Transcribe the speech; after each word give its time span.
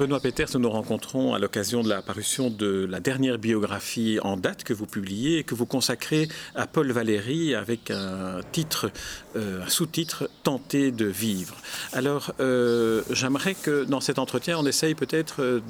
Benoît 0.00 0.18
Peters, 0.18 0.48
nous 0.54 0.60
nous 0.60 0.70
rencontrons 0.70 1.34
à 1.34 1.38
l'occasion 1.38 1.82
de 1.82 1.90
la 1.90 2.00
parution 2.00 2.48
de 2.48 2.86
la 2.88 3.00
dernière 3.00 3.36
biographie 3.36 4.18
en 4.22 4.38
date 4.38 4.64
que 4.64 4.72
vous 4.72 4.86
publiez 4.86 5.40
et 5.40 5.44
que 5.44 5.54
vous 5.54 5.66
consacrez 5.66 6.26
à 6.54 6.66
Paul 6.66 6.90
Valéry 6.90 7.54
avec 7.54 7.90
un 7.90 8.40
titre, 8.50 8.90
euh, 9.36 9.62
un 9.62 9.68
sous-titre 9.68 10.30
Tenter 10.42 10.90
de 10.90 11.04
vivre. 11.04 11.54
Alors, 11.92 12.32
euh, 12.40 13.02
j'aimerais 13.10 13.54
que 13.54 13.84
dans 13.84 14.00
cet 14.00 14.18
entretien, 14.18 14.56
on 14.58 14.64
essaye 14.64 14.94
peut-être 14.94 15.60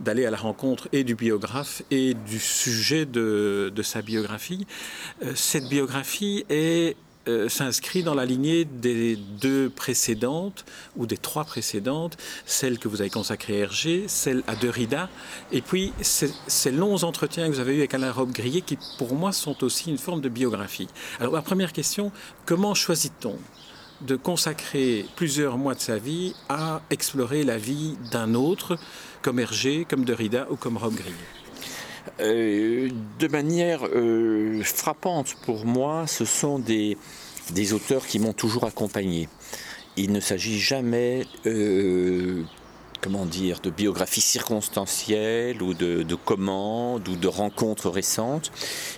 d'aller 0.00 0.24
à 0.24 0.30
la 0.30 0.38
rencontre 0.38 0.88
et 0.92 1.04
du 1.04 1.14
biographe 1.14 1.82
et 1.90 2.14
du 2.14 2.38
sujet 2.38 3.04
de, 3.04 3.70
de 3.76 3.82
sa 3.82 4.00
biographie. 4.00 4.66
Euh, 5.22 5.32
cette 5.34 5.68
biographie 5.68 6.46
est 6.48 6.96
euh, 7.26 7.48
s'inscrit 7.48 8.02
dans 8.02 8.14
la 8.14 8.26
lignée 8.26 8.64
des 8.64 9.16
deux 9.16 9.70
précédentes, 9.70 10.64
ou 10.96 11.06
des 11.06 11.16
trois 11.16 11.44
précédentes, 11.44 12.16
celle 12.44 12.78
que 12.78 12.88
vous 12.88 13.00
avez 13.00 13.10
consacrée 13.10 13.54
à 13.54 13.64
Hergé, 13.64 14.04
celle 14.08 14.42
à 14.46 14.56
Derrida, 14.56 15.08
et 15.50 15.62
puis 15.62 15.92
ces, 16.02 16.70
longs 16.70 17.02
entretiens 17.02 17.48
que 17.48 17.54
vous 17.54 17.60
avez 17.60 17.74
eus 17.74 17.78
avec 17.78 17.94
Alain 17.94 18.12
Robbe-Grillet, 18.12 18.60
qui 18.60 18.78
pour 18.98 19.14
moi 19.14 19.32
sont 19.32 19.64
aussi 19.64 19.90
une 19.90 19.98
forme 19.98 20.20
de 20.20 20.28
biographie. 20.28 20.88
Alors 21.18 21.32
ma 21.32 21.42
première 21.42 21.72
question, 21.72 22.12
comment 22.44 22.74
choisit-on 22.74 23.38
de 24.02 24.16
consacrer 24.16 25.06
plusieurs 25.16 25.56
mois 25.56 25.74
de 25.74 25.80
sa 25.80 25.96
vie 25.96 26.34
à 26.48 26.82
explorer 26.90 27.42
la 27.44 27.56
vie 27.56 27.96
d'un 28.10 28.34
autre, 28.34 28.76
comme 29.22 29.38
Hergé, 29.38 29.86
comme 29.88 30.04
Derrida 30.04 30.46
ou 30.50 30.56
comme 30.56 30.76
Robbe-Grillet 30.76 31.14
euh, 32.20 32.90
de 33.18 33.28
manière 33.28 33.80
euh, 33.86 34.62
frappante 34.62 35.34
pour 35.44 35.64
moi, 35.64 36.06
ce 36.06 36.24
sont 36.24 36.58
des, 36.58 36.96
des 37.52 37.72
auteurs 37.72 38.06
qui 38.06 38.18
m'ont 38.18 38.32
toujours 38.32 38.64
accompagné. 38.64 39.28
Il 39.96 40.12
ne 40.12 40.20
s'agit 40.20 40.58
jamais 40.58 41.24
euh, 41.46 42.42
comment 43.04 43.26
dire, 43.26 43.60
de 43.60 43.68
biographie 43.68 44.22
circonstancielle 44.22 45.62
ou 45.62 45.74
de, 45.74 46.14
commandes 46.24 47.06
ou 47.06 47.16
de 47.16 47.28
rencontres 47.28 47.90
récentes, 47.90 48.50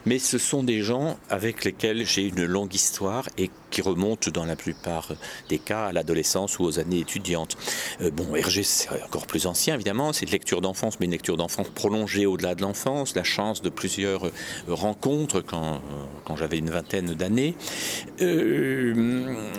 mais 0.05 0.21
ce 0.21 0.39
sont 0.39 0.63
des 0.63 0.81
gens 0.83 1.19
avec 1.29 1.65
lesquels 1.65 2.07
j'ai 2.07 2.23
une 2.23 2.45
longue 2.45 2.73
histoire 2.73 3.29
et 3.37 3.51
qui 3.73 3.83
remontent 3.83 4.31
dans 4.31 4.45
la 4.45 4.55
plupart 4.55 5.09
des 5.49 5.59
cas 5.59 5.87
à 5.87 5.93
l'adolescence 5.93 6.61
ou 6.61 6.63
aux 6.63 6.79
années 6.79 7.01
étudiantes. 7.01 7.57
Euh, 8.01 8.13
bon, 8.13 8.37
Hergé, 8.37 8.63
c'est 8.63 8.89
encore 9.03 9.27
plus 9.27 9.49
ancien 9.49 9.75
évidemment, 9.75 10.13
c'est 10.13 10.25
une 10.25 10.31
lecture 10.31 10.61
d'enfance, 10.61 11.01
mais 11.01 11.07
une 11.07 11.13
lecture 11.13 11.37
d'enfance 11.37 11.69
prolongée 11.71 12.27
au-delà 12.27 12.55
de 12.55 12.63
l'enfance, 12.63 13.17
la 13.17 13.25
chance 13.25 13.61
de 13.61 13.71
plusieurs 13.71 14.31
rencontres 14.69 15.41
quand, 15.41 15.81
quand 16.25 16.37
j'avais 16.37 16.59
une 16.59 16.71
vingtaine 16.71 17.13
d'années. 17.15 17.57
Euh, 18.23 19.51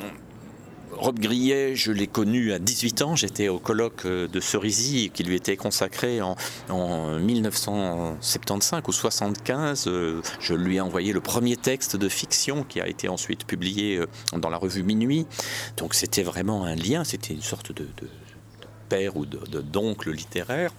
Grillet, 1.19 1.75
je 1.75 1.91
l'ai 1.91 2.07
connu 2.07 2.53
à 2.53 2.59
18 2.59 3.01
ans. 3.01 3.15
J'étais 3.15 3.47
au 3.47 3.59
colloque 3.59 4.05
euh, 4.05 4.27
de 4.27 4.39
Cerisy 4.39 5.09
qui 5.13 5.23
lui 5.23 5.35
était 5.35 5.57
consacré 5.57 6.21
en, 6.21 6.35
1975 7.19 8.83
ou 8.87 8.91
75. 8.91 9.85
Euh, 9.87 10.21
je 10.39 10.53
lui 10.53 10.77
ai 10.77 10.81
envoyé 10.81 11.13
le 11.13 11.21
premier 11.21 11.57
texte 11.57 11.95
de 11.95 12.09
fiction 12.09 12.63
qui 12.63 12.81
a 12.81 12.87
été 12.87 13.09
ensuite 13.09 13.45
publié 13.45 13.97
euh, 13.97 14.07
dans 14.37 14.49
la 14.49 14.57
revue 14.57 14.83
Minuit. 14.83 15.25
Donc 15.77 15.93
c'était 15.93 16.23
vraiment 16.23 16.65
un 16.65 16.75
lien, 16.75 17.03
c'était 17.03 17.33
une 17.33 17.41
sorte 17.41 17.71
de, 17.71 17.87
père 18.89 19.17
ou 19.17 19.25
d'oncle 19.25 20.11
littéraire. 20.11 20.71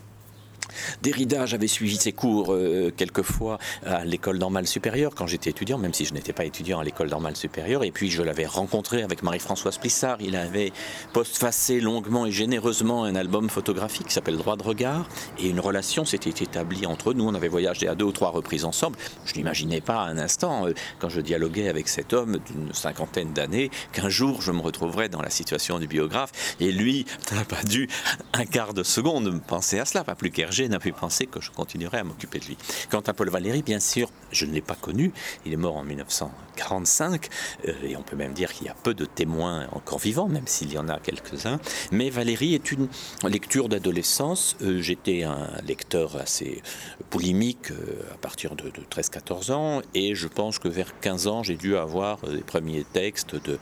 Derrida, 1.03 1.47
j'avais 1.47 1.67
suivi 1.67 1.97
ses 1.97 2.13
cours 2.13 2.53
euh, 2.53 2.93
quelquefois 2.97 3.59
à 3.87 4.05
l'école 4.05 4.39
normale 4.39 4.67
supérieure 4.67 5.15
quand 5.15 5.27
j'étais 5.27 5.51
étudiant, 5.51 5.79
même 5.79 5.95
si 5.95 6.05
je 6.05 6.15
n'étais 6.15 6.33
pas 6.33 6.45
étudiant 6.45 6.81
à 6.81 6.85
l'école 6.85 7.09
normale 7.09 7.37
supérieure. 7.37 7.85
Et 7.85 7.91
puis 7.91 8.11
je 8.11 8.23
l'avais 8.23 8.47
rencontré 8.47 9.03
avec 9.03 9.23
Marie-Françoise 9.23 9.79
Plissard. 9.79 10.19
Il 10.21 10.37
avait 10.37 10.73
postfacé 11.13 11.81
longuement 11.81 12.27
et 12.27 12.33
généreusement 12.33 13.05
un 13.05 13.15
album 13.15 13.49
photographique 13.49 14.09
qui 14.09 14.13
s'appelle 14.13 14.37
Droit 14.37 14.57
de 14.57 14.63
regard. 14.63 15.09
Et 15.39 15.49
une 15.49 15.61
relation 15.61 16.05
s'était 16.05 16.45
établie 16.45 16.87
entre 16.87 17.15
nous. 17.15 17.27
On 17.29 17.35
avait 17.35 17.49
voyagé 17.49 17.89
à 17.89 17.95
deux 17.95 18.05
ou 18.07 18.13
trois 18.13 18.31
reprises 18.31 18.65
ensemble. 18.65 18.97
Je 19.25 19.35
n'imaginais 19.35 19.81
pas 19.81 20.03
un 20.03 20.19
instant, 20.19 20.67
euh, 20.67 20.75
quand 20.99 21.09
je 21.09 21.21
dialoguais 21.21 21.69
avec 21.69 21.89
cet 21.89 22.13
homme 22.13 22.39
d'une 22.47 22.73
cinquantaine 22.73 23.33
d'années, 23.33 23.71
qu'un 23.93 24.09
jour 24.09 24.43
je 24.43 24.53
me 24.53 24.61
retrouverais 24.61 25.09
dans 25.09 25.23
la 25.23 25.31
situation 25.31 25.79
du 25.79 25.87
biographe. 25.87 26.57
Et 26.61 26.73
lui 26.73 27.07
n'a 27.33 27.45
pas 27.45 27.63
dû 27.63 27.89
un 28.33 28.45
quart 28.45 28.75
de 28.75 28.83
seconde 28.83 29.41
penser 29.47 29.79
à 29.79 29.85
cela, 29.85 30.05
pas 30.05 30.15
plus 30.15 30.31
qu'Hergé 30.31 30.58
n'a 30.67 30.79
pu 30.79 30.93
penser 30.93 31.27
que 31.27 31.41
je 31.41 31.51
continuerais 31.51 31.99
à 31.99 32.05
m'occuper 32.05 32.39
de 32.39 32.47
lui. 32.47 32.57
Quant 32.91 33.01
à 33.01 33.13
Paul 33.13 33.31
Valéry, 33.31 33.63
bien 33.63 33.81
sûr, 33.81 34.11
je 34.33 34.47
ne 34.47 34.53
l'ai 34.53 34.61
pas 34.61 34.75
connu. 34.75 35.13
Il 35.47 35.53
est 35.53 35.57
mort 35.57 35.77
en 35.77 35.85
1945, 35.85 37.29
euh, 37.67 37.73
et 37.85 37.97
on 37.97 38.03
peut 38.03 38.17
même 38.17 38.33
dire 38.33 38.53
qu'il 38.53 38.67
y 38.67 38.71
a 38.71 38.75
peu 38.75 38.95
de 38.95 39.05
témoins 39.05 39.69
encore 39.73 39.99
vivants, 39.99 40.29
même 40.29 40.47
s'il 40.47 40.73
y 40.73 40.79
en 40.79 40.89
a 40.89 40.99
quelques-uns. 40.99 41.61
Mais 41.93 42.11
Valéry 42.11 42.55
est 42.55 42.73
une 42.73 42.89
lecture 43.29 43.69
d'adolescence. 43.69 44.57
Euh, 44.63 44.83
j'étais 44.83 45.23
un 45.23 45.49
lecteur 45.67 46.17
assez 46.17 46.63
polémique 47.11 47.71
euh, 47.71 48.13
à 48.13 48.17
partir 48.17 48.57
de, 48.57 48.65
de 48.65 48.83
13-14 48.91 49.53
ans, 49.53 49.83
et 49.95 50.15
je 50.15 50.29
pense 50.29 50.59
que 50.59 50.69
vers 50.69 50.99
15 51.01 51.27
ans, 51.29 51.43
j'ai 51.43 51.57
dû 51.57 51.77
avoir 51.77 52.19
les 52.27 52.43
premiers 52.43 52.85
textes 52.85 53.37
de 53.37 53.59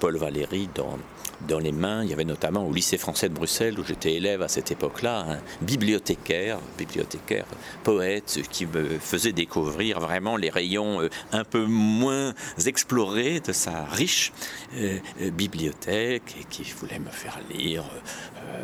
Paul 0.00 0.16
Valéry 0.16 0.68
dans 0.74 0.98
dans 1.46 1.58
les 1.58 1.72
mains. 1.72 2.02
Il 2.02 2.10
y 2.10 2.12
avait 2.12 2.24
notamment 2.24 2.66
au 2.66 2.72
lycée 2.72 2.98
français 2.98 3.28
de 3.28 3.34
Bruxelles, 3.34 3.78
où 3.78 3.84
j'étais 3.84 4.14
élève 4.14 4.42
à 4.42 4.48
cette 4.48 4.70
époque-là, 4.70 5.26
un 5.28 5.64
bibliothécaire, 5.64 6.37
bibliothécaire, 6.76 7.46
poète, 7.82 8.40
qui 8.50 8.66
me 8.66 8.98
faisait 8.98 9.32
découvrir 9.32 10.00
vraiment 10.00 10.36
les 10.36 10.50
rayons 10.50 11.02
euh, 11.02 11.08
un 11.32 11.44
peu 11.44 11.64
moins 11.66 12.34
explorés 12.66 13.40
de 13.40 13.52
sa 13.52 13.84
riche 13.84 14.32
euh, 14.76 14.98
euh, 15.20 15.30
bibliothèque 15.30 16.36
et 16.40 16.44
qui 16.44 16.64
voulait 16.78 16.98
me 16.98 17.10
faire 17.10 17.38
lire 17.50 17.84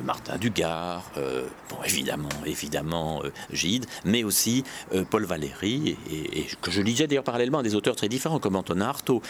Martin 0.04 0.36
Dugard, 0.38 1.10
bon, 1.14 1.76
évidemment, 1.84 2.28
évidemment 2.46 3.22
Gide, 3.52 3.86
mais 4.04 4.24
aussi 4.24 4.64
Paul 5.10 5.24
Valéry, 5.24 5.96
et, 6.10 6.46
que 6.60 6.70
je 6.70 6.82
lisais 6.82 7.06
d'ailleurs 7.06 7.24
parallèlement 7.24 7.58
à 7.58 7.62
des 7.62 7.74
auteurs 7.74 7.96
très 7.96 8.08
différents, 8.08 8.38
comme 8.38 8.56
Antonin 8.56 8.86
Artaud. 8.86 9.22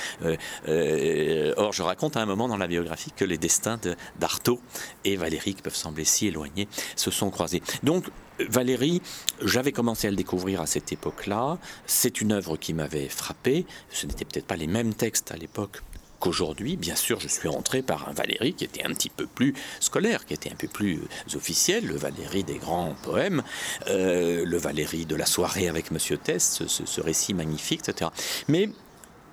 or, 0.67 1.73
je 1.73 1.83
raconte 1.83 2.17
à 2.17 2.21
un 2.21 2.27
moment 2.27 2.49
dans 2.49 2.57
la 2.57 2.67
biographie 2.67 3.13
que 3.15 3.25
les 3.25 3.39
destins 3.39 3.79
d'Artaud 4.19 4.61
et 5.05 5.17
Valérie, 5.17 5.55
qui 5.55 5.63
peuvent 5.63 5.75
sembler 5.75 6.05
si 6.05 6.27
éloignés, 6.27 6.69
se 6.97 7.11
sont 7.11 7.31
croisés. 7.31 7.63
Donc, 7.83 8.07
Valérie, 8.41 9.01
j'avais 9.43 9.73
commencé 9.73 10.09
à 10.09 10.11
le 10.11 10.17
découvrir 10.17 10.61
à 10.61 10.67
cette 10.67 10.93
époque-là. 10.93 11.59
C'est 11.87 12.21
une 12.21 12.33
œuvre 12.33 12.57
qui 12.57 12.75
m'avait 12.75 13.09
frappé. 13.09 13.65
Ce 13.91 14.07
n'étaient 14.07 14.25
peut-être 14.25 14.47
pas 14.47 14.57
les 14.57 14.67
mêmes 14.67 14.95
textes 14.95 15.31
à 15.31 15.37
l'époque 15.37 15.83
qu'aujourd'hui. 16.21 16.77
Bien 16.77 16.97
sûr, 16.97 17.21
je 17.21 17.29
suis 17.29 17.49
entré 17.49 17.83
par 17.83 18.09
un 18.09 18.13
Valérie 18.13 18.55
qui 18.55 18.65
était 18.65 18.85
un 18.85 18.91
petit 18.91 19.11
peu 19.11 19.27
plus 19.27 19.55
scolaire, 19.81 20.25
qui 20.27 20.35
était 20.35 20.51
un 20.51 20.57
peu 20.57 20.69
plus 20.69 21.01
officiel, 21.35 21.87
le 21.87 21.97
Valérie 21.97 22.45
des 22.45 22.59
grands 22.59 22.95
poèmes, 23.03 23.43
euh, 23.89 24.45
le 24.45 24.57
Valérie 24.57 25.07
de 25.07 25.17
la 25.17 25.27
soirée 25.27 25.69
avec 25.69 25.91
Monsieur 25.91 26.17
Tess, 26.17 26.63
ce, 26.67 26.87
ce 26.87 27.01
récit 27.01 27.35
magnifique, 27.35 27.89
etc. 27.89 28.11
Mais 28.49 28.69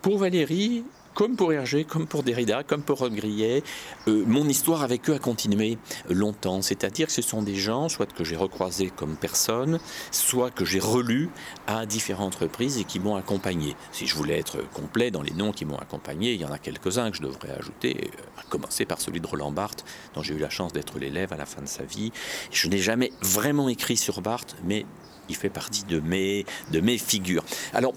pour 0.01 0.17
Valérie, 0.17 0.83
comme 1.13 1.35
pour 1.35 1.53
Hergé, 1.53 1.83
comme 1.83 2.07
pour 2.07 2.23
Derrida, 2.23 2.63
comme 2.63 2.81
pour 2.81 3.07
Grillet, 3.09 3.63
euh, 4.07 4.23
mon 4.25 4.47
histoire 4.47 4.83
avec 4.83 5.09
eux 5.09 5.15
a 5.15 5.19
continué 5.19 5.77
longtemps. 6.09 6.61
C'est-à-dire 6.61 7.07
que 7.07 7.13
ce 7.13 7.21
sont 7.21 7.41
des 7.41 7.55
gens, 7.55 7.89
soit 7.89 8.11
que 8.11 8.23
j'ai 8.23 8.35
recroisés 8.35 8.91
comme 8.95 9.15
personne, 9.15 9.79
soit 10.11 10.51
que 10.51 10.65
j'ai 10.65 10.79
relus 10.79 11.29
à 11.67 11.85
différentes 11.85 12.35
reprises 12.35 12.77
et 12.77 12.83
qui 12.83 12.99
m'ont 12.99 13.15
accompagné. 13.15 13.75
Si 13.91 14.07
je 14.07 14.15
voulais 14.15 14.39
être 14.39 14.57
complet 14.71 15.11
dans 15.11 15.21
les 15.21 15.33
noms 15.33 15.51
qui 15.51 15.65
m'ont 15.65 15.77
accompagné, 15.77 16.33
il 16.33 16.41
y 16.41 16.45
en 16.45 16.51
a 16.51 16.57
quelques-uns 16.57 17.11
que 17.11 17.17
je 17.17 17.21
devrais 17.21 17.51
ajouter, 17.51 17.97
euh, 18.05 18.41
à 18.41 18.43
commencer 18.43 18.85
par 18.85 19.01
celui 19.01 19.19
de 19.19 19.27
Roland 19.27 19.51
Barthes, 19.51 19.83
dont 20.15 20.23
j'ai 20.23 20.33
eu 20.33 20.39
la 20.39 20.49
chance 20.49 20.73
d'être 20.73 20.99
l'élève 20.99 21.33
à 21.33 21.37
la 21.37 21.45
fin 21.45 21.61
de 21.61 21.67
sa 21.67 21.83
vie. 21.83 22.11
Je 22.51 22.67
n'ai 22.67 22.77
jamais 22.77 23.11
vraiment 23.21 23.69
écrit 23.69 23.97
sur 23.97 24.21
Barthes, 24.21 24.55
mais 24.63 24.85
il 25.29 25.35
fait 25.35 25.49
partie 25.49 25.83
de 25.85 25.99
mes, 25.99 26.45
de 26.71 26.79
mes 26.79 26.97
figures. 26.97 27.43
Alors, 27.73 27.93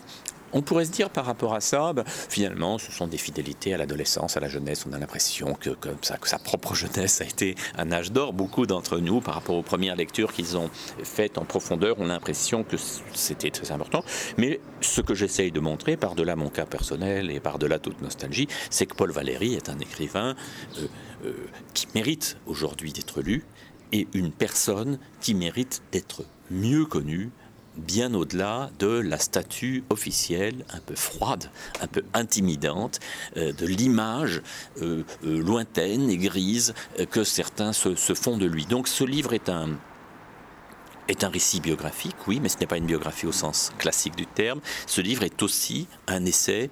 on 0.55 0.63
pourrait 0.63 0.87
se 0.87 0.93
dire 0.93 1.11
par 1.11 1.27
rapport 1.27 1.55
à 1.55 1.61
ça, 1.61 1.93
ben, 1.93 2.05
finalement, 2.07 2.79
ce 2.79 2.91
sont 2.91 3.07
des 3.07 3.19
fidélités 3.19 3.75
à 3.75 3.77
l'adolescence, 3.77 4.37
à 4.37 4.41
la 4.41 4.49
jeunesse. 4.49 4.87
On 4.89 4.93
a 4.93 4.99
l'impression 4.99 5.55
que, 5.55 5.71
sa 6.01 6.39
propre 6.39 6.75
jeunesse 6.75 7.21
a 7.21 7.25
été 7.25 7.57
un 7.77 7.93
âge 7.93 8.13
d'or. 8.13 8.33
Beaucoup 8.33 8.67
d'entre 8.67 8.99
nous, 8.99 9.21
par 9.21 9.35
rapport 9.35 9.57
aux 9.57 9.63
premières 9.63 9.97
lectures 9.97 10.33
qu'ils 10.33 10.57
ont 10.57 10.71
faites 11.03 11.37
en 11.37 11.45
profondeur, 11.45 11.99
ont 12.01 12.07
l'impression 12.07 12.63
que 12.63 12.77
c'était 13.13 13.51
très 13.51 13.73
important. 13.73 14.05
Mais 14.39 14.61
ce 14.81 15.01
que 15.01 15.15
j'essaye 15.15 15.53
de 15.53 15.61
montrer, 15.61 15.97
par-delà 15.97 16.37
mon 16.37 16.49
cas 16.49 16.67
personnel 16.67 17.31
et 17.31 17.41
par-delà 17.41 17.79
toute 17.79 18.01
nostalgie, 18.01 18.49
c'est 18.71 18.87
que 18.87 18.95
Paul 18.95 19.11
Valéry 19.11 19.55
est 19.55 19.69
un 19.69 19.79
écrivain 19.79 20.37
euh, 20.79 20.87
euh, 21.25 21.33
qui 21.75 21.89
mérite 21.95 22.37
aujourd'hui 22.47 22.93
d'être 22.93 23.21
lu 23.21 23.45
et 23.93 24.09
une 24.15 24.33
personne 24.33 24.99
qui 25.21 25.35
mérite 25.35 25.83
d'être 25.93 26.25
mieux 26.51 26.85
connue 26.85 27.31
bien 27.77 28.15
au-delà 28.15 28.71
de 28.79 28.87
la 28.87 29.19
statue 29.19 29.85
officielle 29.91 30.65
un 30.73 30.81
peu 30.81 30.95
froide, 30.95 31.51
un 31.81 31.87
peu 31.87 32.03
intimidante, 32.15 33.01
euh, 33.37 33.53
de 33.53 33.67
l'image 33.67 34.43
euh, 34.83 35.03
euh, 35.25 35.39
lointaine 35.41 36.11
et 36.11 36.17
grise 36.17 36.75
que 37.11 37.25
certains 37.25 37.73
se, 37.73 37.95
font 38.15 38.37
de 38.37 38.47
lui. 38.47 38.67
Donc 38.67 38.89
ce 38.89 39.05
livre 39.05 39.33
est 39.33 39.49
un, 39.49 39.71
est 41.09 41.25
un 41.25 41.29
récit 41.29 41.61
biographique, 41.61 42.17
oui, 42.27 42.41
mais 42.41 42.49
ce 42.49 42.59
n'est 42.59 42.67
pas 42.67 42.77
une 42.77 42.87
biographie 42.87 43.27
au 43.27 43.33
sens 43.33 43.73
classique 43.79 44.17
du 44.17 44.27
terme. 44.27 44.61
Ce 44.87 45.01
livre 45.01 45.23
est 45.23 45.43
aussi 45.43 45.89
un 46.07 46.25
essai 46.25 46.71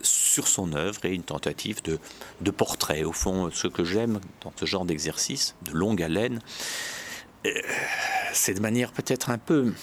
sur 0.00 0.48
son 0.48 0.72
œuvre 0.72 1.04
et 1.04 1.12
une 1.12 1.22
tentative 1.22 1.82
de, 1.82 1.98
de 2.40 2.50
portrait. 2.50 3.04
Au 3.04 3.12
fond, 3.12 3.50
ce 3.52 3.68
que 3.68 3.84
j'aime 3.84 4.20
dans 4.42 4.52
ce 4.58 4.64
genre 4.64 4.86
d'exercice, 4.86 5.54
de 5.66 5.72
longue 5.72 6.02
haleine, 6.02 6.40
c'est 8.32 8.54
de 8.54 8.60
manière 8.60 8.92
peut-être 8.92 9.28
un 9.28 9.36
peu 9.36 9.74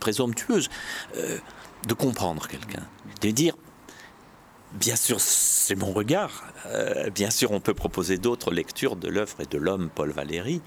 présomptueuse 0.00 0.68
de 1.14 1.94
comprendre 1.94 2.46
quelqu'un, 2.48 2.86
de 3.22 3.30
dire 3.30 3.54
Bien 4.72 4.94
sûr, 4.94 5.20
c'est 5.20 5.74
mon 5.74 5.92
regard. 5.92 6.44
Euh, 6.66 7.10
bien 7.10 7.30
sûr, 7.30 7.50
on 7.50 7.60
peut 7.60 7.74
proposer 7.74 8.18
d'autres 8.18 8.52
lectures 8.52 8.94
de 8.94 9.08
l'œuvre 9.08 9.40
et 9.40 9.46
de 9.46 9.58
l'homme 9.58 9.90
Paul 9.92 10.12
Valéry. 10.12 10.62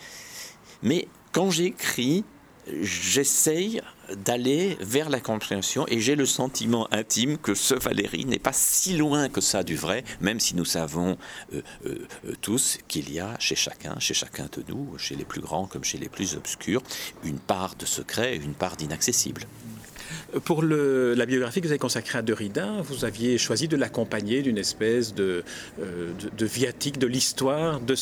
Mais 0.82 1.08
quand 1.32 1.50
j'écris, 1.50 2.26
j'essaye 2.68 3.82
d'aller 4.16 4.78
vers 4.80 5.10
la 5.10 5.20
compréhension 5.20 5.86
et 5.88 6.00
j'ai 6.00 6.16
le 6.16 6.26
sentiment 6.26 6.88
intime 6.92 7.38
que 7.38 7.54
ce 7.54 7.76
Valéry 7.76 8.26
n'est 8.26 8.40
pas 8.40 8.54
si 8.54 8.98
loin 8.98 9.30
que 9.30 9.42
ça 9.42 9.64
du 9.64 9.76
vrai, 9.76 10.04
même 10.22 10.40
si 10.40 10.56
nous 10.56 10.66
savons 10.66 11.18
euh, 11.54 11.62
euh, 11.86 12.06
tous 12.42 12.78
qu'il 12.88 13.12
y 13.12 13.20
a 13.20 13.36
chez 13.40 13.56
chacun, 13.56 14.00
chez 14.00 14.14
chacun 14.14 14.46
de 14.52 14.64
nous, 14.68 14.98
chez 14.98 15.16
les 15.16 15.26
plus 15.26 15.42
grands 15.42 15.66
comme 15.66 15.84
chez 15.84 15.98
les 15.98 16.10
plus 16.10 16.36
obscurs, 16.36 16.82
une 17.24 17.40
part 17.40 17.76
de 17.76 17.86
secret, 17.86 18.36
une 18.36 18.54
part 18.54 18.76
d'inaccessible. 18.76 19.48
Pour 20.46 20.64
la 20.64 21.26
biographie 21.26 21.62
que 21.62 21.68
vous 21.68 21.72
avez 21.72 21.80
consacrée 21.80 22.18
à 22.18 22.22
Derrida, 22.22 22.82
vous 22.84 23.06
aviez 23.06 23.38
choisi 23.38 23.68
de 23.68 23.78
l'accompagner 23.78 24.42
d'une 24.42 24.58
espèce 24.58 25.14
de, 25.14 25.44
euh, 25.80 26.12
de, 26.36 26.46
viatique 26.46 26.98
de 26.98 27.06
l'histoire 27.06 27.80
de, 27.80 27.96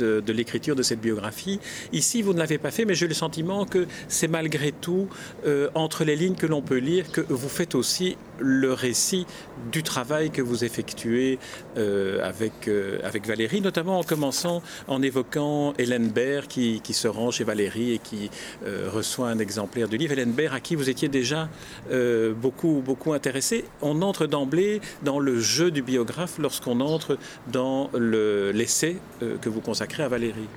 euh, 0.00 0.20
de 0.20 0.32
l'écriture 0.32 0.76
de 0.76 0.82
cette 0.82 1.00
biographie. 1.00 1.58
Ici, 1.92 2.22
vous 2.22 2.34
ne 2.34 2.38
l'avez 2.38 2.58
pas 2.58 2.70
fait, 2.70 2.84
mais 2.84 2.94
j'ai 2.94 3.08
le 3.08 3.14
sentiment 3.14 3.66
que 3.66 3.86
c'est 4.08 4.28
malgré 4.28 4.70
tout 4.70 5.08
euh, 5.52 5.68
entre 5.74 6.04
les 6.04 6.16
lignes 6.16 6.34
que 6.34 6.46
l'on 6.46 6.62
peut 6.62 6.78
lire 6.78 7.10
que 7.12 7.20
vous 7.28 7.48
faites 7.48 7.74
aussi 7.74 8.16
le 8.38 8.72
récit 8.72 9.26
du 9.70 9.82
travail 9.82 10.30
que 10.30 10.42
vous 10.42 10.64
effectuez 10.64 11.38
avec, 11.76 12.68
avec 13.04 13.26
Valérie, 13.26 13.60
notamment 13.60 14.00
en 14.00 14.02
commençant 14.02 14.62
en 14.88 15.00
évoquant 15.00 15.74
Hélène 15.78 16.08
Baird 16.08 16.48
qui, 16.48 16.80
se 16.92 17.06
rend 17.06 17.30
chez 17.30 17.44
Valérie 17.44 17.92
et 17.92 17.98
qui 17.98 18.30
reçoit 18.66 19.28
un 19.28 19.38
exemplaire 19.38 19.88
du 19.88 19.96
livre. 19.96 20.12
Hélène 20.12 20.32
Baird 20.32 20.54
à 20.54 20.60
qui 20.60 20.74
vous 20.74 20.90
étiez 20.90 21.08
déjà 21.08 21.48
euh, 21.90 22.32
beaucoup, 22.32 22.82
beaucoup 22.84 23.12
intéressé. 23.12 23.64
On 23.80 24.02
entre 24.02 24.26
d'emblée 24.26 24.80
dans 25.02 25.18
le 25.18 25.38
jeu 25.38 25.70
du 25.70 25.82
biographe 25.82 26.38
lorsqu'on 26.38 26.80
entre 26.80 27.18
dans 27.50 27.90
l'essai 27.94 28.96
euh, 29.22 29.36
que 29.38 29.48
vous 29.48 29.60
consacrez 29.60 30.02
à 30.02 30.08
Valérie 30.08 30.48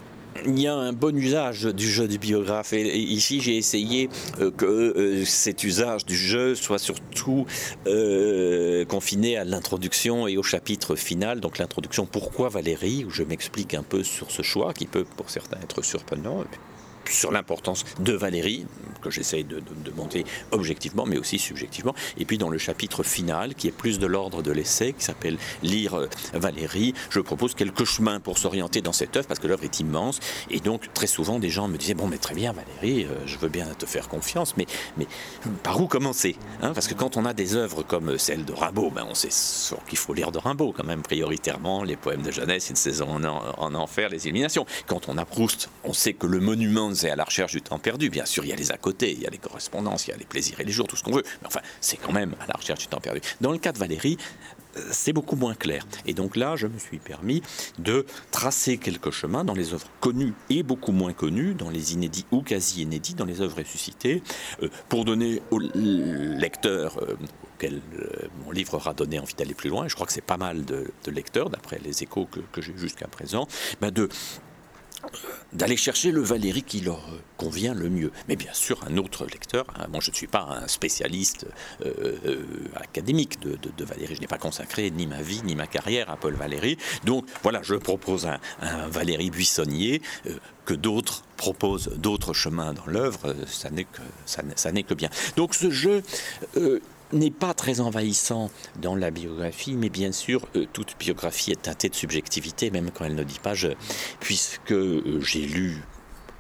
il 0.46 0.60
y 0.60 0.68
a 0.68 0.76
un 0.76 0.94
bon 0.94 1.16
usage 1.18 1.64
du 1.64 1.90
jeu 1.90 2.08
du 2.08 2.18
biographe. 2.18 2.74
Et, 2.74 2.98
ici, 2.98 3.42
j'ai 3.42 3.58
essayé 3.58 4.10
euh, 4.40 4.52
que 4.52 5.24
cet 5.26 5.64
usage 5.64 6.06
du 6.06 6.16
jeu 6.16 6.56
soit 6.56 6.80
surtout 6.80 7.46
confiné 8.88 9.38
à 9.38 9.44
l'introduction 9.44 10.28
et 10.28 10.38
au 10.38 10.44
chapitre 10.44 10.96
final. 10.96 11.40
Donc 11.40 11.58
l'introduction 11.58 12.06
Pourquoi 12.06 12.50
Valérie, 12.50 13.06
où 13.06 13.10
je 13.10 13.24
m'explique 13.24 13.74
un 13.74 13.84
peu 13.84 14.04
sur 14.04 14.32
ce 14.32 14.42
choix 14.42 14.74
qui 14.74 14.86
peut 14.86 15.06
pour 15.18 15.30
certains 15.30 15.60
être 15.62 15.82
surprenant 15.84 16.44
sur 17.10 17.32
l'importance 17.32 17.86
de 18.00 18.14
Valérie, 18.14 18.66
que 19.02 19.12
j'essaye 19.12 19.44
de, 19.44 19.62
monter 19.96 20.26
objectivement, 20.52 21.06
mais 21.06 21.18
aussi 21.18 21.40
subjectivement. 21.40 21.96
Et 22.18 22.26
puis 22.26 22.38
dans 22.38 22.50
le 22.50 22.58
chapitre 22.58 23.04
final, 23.04 23.56
qui 23.56 23.68
est 23.68 23.72
plus 23.72 24.00
de 24.00 24.08
l'ordre 24.08 24.42
de 24.42 24.52
l'essai, 24.52 24.94
qui 24.94 25.04
s'appelle 25.04 25.38
Lire 25.64 25.94
euh, 25.96 26.10
Valérie, 26.34 26.94
je 27.10 27.20
propose 27.20 27.54
quelques 27.56 27.86
chemins 27.86 28.20
pour 28.20 28.38
s'orienter 28.38 28.82
dans 28.82 28.92
cette 28.94 29.16
œuvre, 29.16 29.28
parce 29.28 29.40
que 29.40 29.48
l'œuvre 29.48 29.64
est 29.64 29.80
immense. 29.80 30.20
Et 30.50 30.60
donc 30.60 30.92
très 30.94 31.08
souvent, 31.08 31.40
des 31.40 31.50
gens 31.50 31.68
me 31.68 31.78
disaient, 31.78 31.94
bon, 31.94 32.08
mais 32.08 32.18
très 32.18 32.34
bien 32.34 32.54
Valérie, 32.54 33.06
euh, 33.06 33.14
je 33.26 33.38
veux 33.38 33.50
bien 33.50 33.68
te 33.78 33.86
faire 33.86 34.10
confiance, 34.10 34.58
mais, 34.58 34.66
mais 34.98 35.08
par 35.64 35.80
où 35.80 35.88
commencer 35.88 36.36
hein? 36.62 36.72
Parce 36.74 36.88
que 36.88 36.94
quand 36.94 37.16
on 37.16 37.26
a 37.26 37.34
des 37.34 37.56
œuvres 37.56 37.84
comme 37.84 38.18
celle 38.18 38.44
de 38.44 38.54
Rimbaud, 38.54 38.92
ben 38.92 39.06
on 39.10 39.16
sait 39.16 39.30
qu'il 39.88 39.98
faut 39.98 40.14
lire 40.14 40.32
de 40.32 40.40
Rimbaud 40.40 40.74
quand 40.76 40.84
même, 40.84 41.04
prioritairement, 41.04 41.84
les 41.84 41.96
poèmes 41.96 42.22
de 42.22 42.32
jeunesse, 42.32 42.70
une 42.70 42.76
saison 42.76 43.08
en, 43.16 43.24
en 43.24 43.76
enfer, 43.76 44.10
les 44.10 44.26
illuminations. 44.26 44.66
Quand 44.88 45.08
on 45.10 45.18
a 45.18 45.26
Proust, 45.26 45.70
on 45.84 45.94
sait 45.94 46.14
que 46.14 46.28
le 46.28 46.40
monument 46.40 46.92
c'est 46.96 47.10
à 47.10 47.16
la 47.16 47.24
recherche 47.24 47.52
du 47.52 47.62
temps 47.62 47.80
perdu. 47.80 48.10
Bien 48.10 48.26
sûr, 48.26 48.44
il 48.44 48.50
y 48.50 48.54
a 48.54 48.56
les 48.56 48.72
à 48.72 48.78
côté, 48.78 49.12
il 49.12 49.22
y 49.22 49.28
a 49.28 49.30
les 49.30 49.38
correspondances, 49.38 50.08
il 50.08 50.12
y 50.12 50.14
a 50.14 50.18
les 50.18 50.26
plaisirs 50.26 50.60
et 50.60 50.64
les 50.64 50.72
jours, 50.72 50.88
tout 50.88 50.96
ce 50.96 51.04
qu'on 51.04 51.12
veut. 51.12 51.24
Mais 51.42 51.48
enfin, 51.48 51.62
c'est 51.82 51.98
quand 51.98 52.12
même 52.12 52.36
à 52.40 52.48
la 52.48 52.54
recherche 52.54 52.80
du 52.80 52.88
temps 52.88 53.00
perdu. 53.00 53.22
Dans 53.42 53.52
le 53.52 53.58
cas 53.58 53.72
de 53.72 53.78
Valérie, 53.78 54.18
euh, 54.78 54.82
c'est 54.92 55.14
beaucoup 55.14 55.36
moins 55.36 55.56
clair. 55.56 55.86
Et 56.06 56.14
donc 56.14 56.36
là, 56.36 56.56
je 56.56 56.68
me 56.68 56.78
suis 56.78 57.00
permis 57.00 57.42
de 57.80 58.06
tracer 58.32 58.78
quelques 58.78 59.12
chemins 59.12 59.44
dans 59.44 59.54
les 59.54 59.74
œuvres 59.74 59.88
connues 60.00 60.34
et 60.50 60.64
beaucoup 60.64 60.92
moins 60.92 61.14
connues, 61.14 61.54
dans 61.54 61.70
les 61.70 61.94
inédits 61.94 62.26
ou 62.32 62.42
quasi 62.42 62.82
inédits, 62.82 63.16
dans 63.16 63.26
les 63.26 63.42
œuvres 63.42 63.58
ressuscitées, 63.58 64.22
euh, 64.62 64.70
pour 64.90 65.06
donner 65.06 65.42
au 65.52 65.60
lecteur 65.60 66.98
euh, 67.02 67.16
auquel 67.56 67.82
mon 68.44 68.52
livre 68.52 68.76
aura 68.76 68.94
donné 68.94 69.20
envie 69.20 69.34
d'aller 69.34 69.54
plus 69.54 69.70
loin, 69.70 69.86
et 69.86 69.90
je 69.90 69.96
crois 69.96 70.06
que 70.06 70.14
c'est 70.14 70.22
pas 70.22 70.38
mal 70.38 70.66
de, 70.66 70.92
lecteurs, 71.08 71.50
d'après 71.50 71.80
les 71.80 72.04
échos 72.04 72.26
que, 72.26 72.42
que 72.52 72.62
j'ai 72.62 72.76
jusqu'à 72.78 73.08
présent, 73.08 73.48
ben 73.80 73.92
de 73.92 74.10
d'aller 75.54 75.78
chercher 75.78 76.12
le 76.12 76.22
Valérie 76.22 76.64
qui 76.64 76.82
leur 76.82 77.02
convient 77.38 77.74
le 77.74 77.90
mieux. 77.90 78.12
Mais 78.28 78.36
bien 78.36 78.54
sûr, 78.54 78.80
un 78.88 78.98
autre 78.98 79.26
lecteur, 79.26 79.66
hein, 79.78 79.88
moi 79.92 80.00
je 80.02 80.12
ne 80.12 80.16
suis 80.16 80.28
pas 80.28 80.48
un 80.64 80.68
spécialiste 80.68 81.48
euh, 81.86 82.18
euh, 82.26 82.46
académique 82.76 83.40
de, 83.40 83.86
Valérie, 83.86 84.16
je 84.16 84.22
n'ai 84.22 84.28
pas 84.28 84.38
consacré 84.38 84.90
ni 84.90 85.06
ma 85.08 85.22
vie 85.22 85.42
ni 85.44 85.56
ma 85.56 85.68
carrière 85.68 86.10
à 86.10 86.18
Paul 86.18 86.34
Valéry. 86.34 86.78
Donc 87.04 87.26
voilà, 87.44 87.62
je 87.62 87.76
propose 87.76 88.26
un, 88.26 88.40
un 88.62 88.88
Valérie 88.88 89.30
buissonnier. 89.30 90.02
Euh, 90.28 90.32
que 90.66 90.74
d'autres 90.74 91.24
proposent 91.38 91.92
d'autres 91.96 92.34
chemins 92.34 92.74
dans 92.74 92.88
l'œuvre, 92.88 93.36
ça 93.46 93.70
n'est 93.70 93.84
que, 93.84 94.02
ça, 94.26 94.72
n'est 94.72 94.82
que 94.82 94.96
bien. 94.96 95.12
Donc 95.38 95.54
ce 95.54 95.70
jeu, 95.70 96.02
n'est 97.16 97.32
pas 97.32 97.54
très 97.54 97.80
envahissant 97.80 98.50
dans 98.82 98.96
la 98.96 99.12
biographie, 99.12 99.76
mais 99.76 99.90
bien 99.90 100.12
sûr, 100.12 100.48
euh, 100.56 100.66
toute 100.72 100.98
biographie 101.00 101.52
est 101.52 101.64
teintée 101.64 101.90
de 101.90 101.96
subjectivité, 101.96 102.72
même 102.72 102.92
quand 102.92 103.06
elle 103.06 103.16
ne 103.16 103.24
dit 103.24 103.40
pas 103.42 103.54
je, 103.54 103.70
puisque 104.20 104.72
euh, 104.72 105.20
j'ai 105.22 105.42
lu 105.42 105.82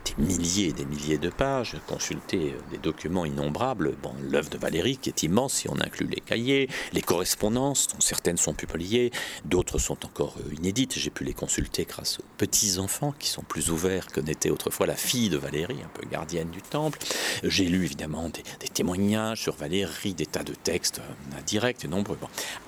des 0.05 0.23
milliers 0.23 0.67
et 0.67 0.73
des 0.73 0.85
milliers 0.85 1.17
de 1.17 1.29
pages, 1.29 1.75
consulter 1.87 2.53
euh, 2.53 2.71
des 2.71 2.77
documents 2.77 3.25
innombrables. 3.25 3.95
Bon, 4.01 4.13
l'œuvre 4.29 4.49
de 4.49 4.57
Valérie, 4.57 4.97
qui 4.97 5.09
est 5.09 5.23
immense 5.23 5.53
si 5.53 5.69
on 5.69 5.79
inclut 5.79 6.07
les 6.07 6.21
cahiers, 6.21 6.69
les 6.93 7.01
correspondances, 7.01 7.87
dont 7.87 7.99
certaines 7.99 8.37
sont 8.37 8.53
publiées, 8.53 9.11
d'autres 9.45 9.79
sont 9.79 10.05
encore 10.05 10.35
euh, 10.39 10.55
inédites. 10.55 10.97
J'ai 10.97 11.09
pu 11.09 11.23
les 11.23 11.33
consulter 11.33 11.85
grâce 11.85 12.19
aux 12.19 12.25
petits-enfants 12.37 13.13
qui 13.17 13.29
sont 13.29 13.43
plus 13.43 13.69
ouverts 13.69 14.07
que 14.07 14.21
n'était 14.21 14.49
autrefois 14.49 14.87
la 14.87 14.95
fille 14.95 15.29
de 15.29 15.37
Valérie, 15.37 15.79
un 15.83 15.99
peu 15.99 16.07
gardienne 16.07 16.49
du 16.49 16.61
temple. 16.61 16.99
J'ai 17.43 17.65
lu 17.65 17.85
évidemment 17.85 18.29
des, 18.29 18.43
témoignages 18.73 19.41
sur 19.41 19.55
Valérie, 19.55 20.13
des 20.13 20.25
tas 20.25 20.43
de 20.43 20.53
textes 20.53 20.99
euh, 20.99 21.39
indirects 21.39 21.83
et 21.85 21.87
nombreux. 21.87 22.17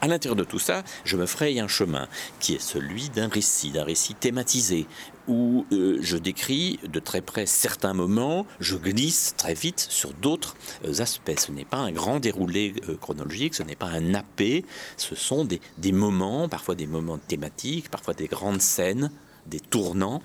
À 0.02 0.08
l'intérieur 0.08 0.36
de 0.36 0.44
tout 0.44 0.60
ça, 0.60 0.84
je 1.06 1.18
me 1.18 1.26
fraye 1.26 1.60
un 1.60 1.68
chemin 1.68 2.08
qui 2.40 2.56
est 2.56 2.62
celui 2.62 3.10
d'un 3.10 3.28
récit, 3.28 3.72
d'un 3.72 3.84
récit 3.84 4.16
thématisé, 4.16 4.88
où 5.28 5.66
euh, 5.72 5.98
je 6.02 6.18
décris 6.18 6.80
de 6.88 7.00
très 7.00 7.22
près 7.22 7.46
certains 7.46 7.94
moments, 7.94 8.46
je 8.60 8.76
glisse 8.76 9.34
très 9.38 9.54
vite 9.54 9.86
sur 9.90 10.14
d'autres 10.14 10.56
euh, 10.86 11.02
aspects. 11.02 11.38
Ce 11.38 11.52
n'est 11.52 11.66
pas 11.66 11.78
un 11.78 11.92
grand 11.92 12.20
déroulé 12.20 12.74
euh, 12.90 12.96
chronologique, 12.96 13.56
ce 13.56 13.64
n'est 13.64 13.76
pas 13.76 13.88
un 13.88 14.02
nappé, 14.02 14.66
ce 14.96 15.16
sont 15.16 15.46
des, 15.46 15.92
moments, 15.92 16.50
parfois 16.50 16.76
des 16.76 16.88
moments 16.88 17.18
thématiques, 17.18 17.90
parfois 17.90 18.14
des 18.14 18.28
grandes 18.28 18.62
scènes, 18.62 19.12
des 19.46 19.60
tournants 19.60 20.22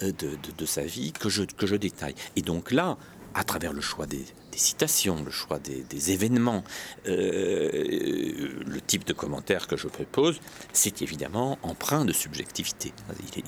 de, 0.00 0.66
sa 0.66 0.82
vie 0.82 1.12
que 1.12 1.28
je, 1.28 1.44
que 1.44 1.66
je 1.66 1.76
détaille. 1.76 2.16
Et 2.34 2.42
donc 2.42 2.72
là, 2.72 2.98
à 3.34 3.44
travers 3.44 3.72
le 3.72 3.80
choix 3.80 4.06
des, 4.06 4.24
citations, 4.52 5.22
le 5.24 5.30
choix 5.30 5.58
des, 5.58 6.12
événements, 6.12 6.62
euh, 7.08 8.48
le 8.64 8.80
type 8.80 9.04
de 9.04 9.12
commentaire 9.12 9.66
que 9.66 9.76
je 9.76 9.88
propose, 9.88 10.40
c'est 10.72 11.02
évidemment 11.02 11.58
empreint 11.62 12.04
de 12.04 12.12
subjectivité. 12.12 12.92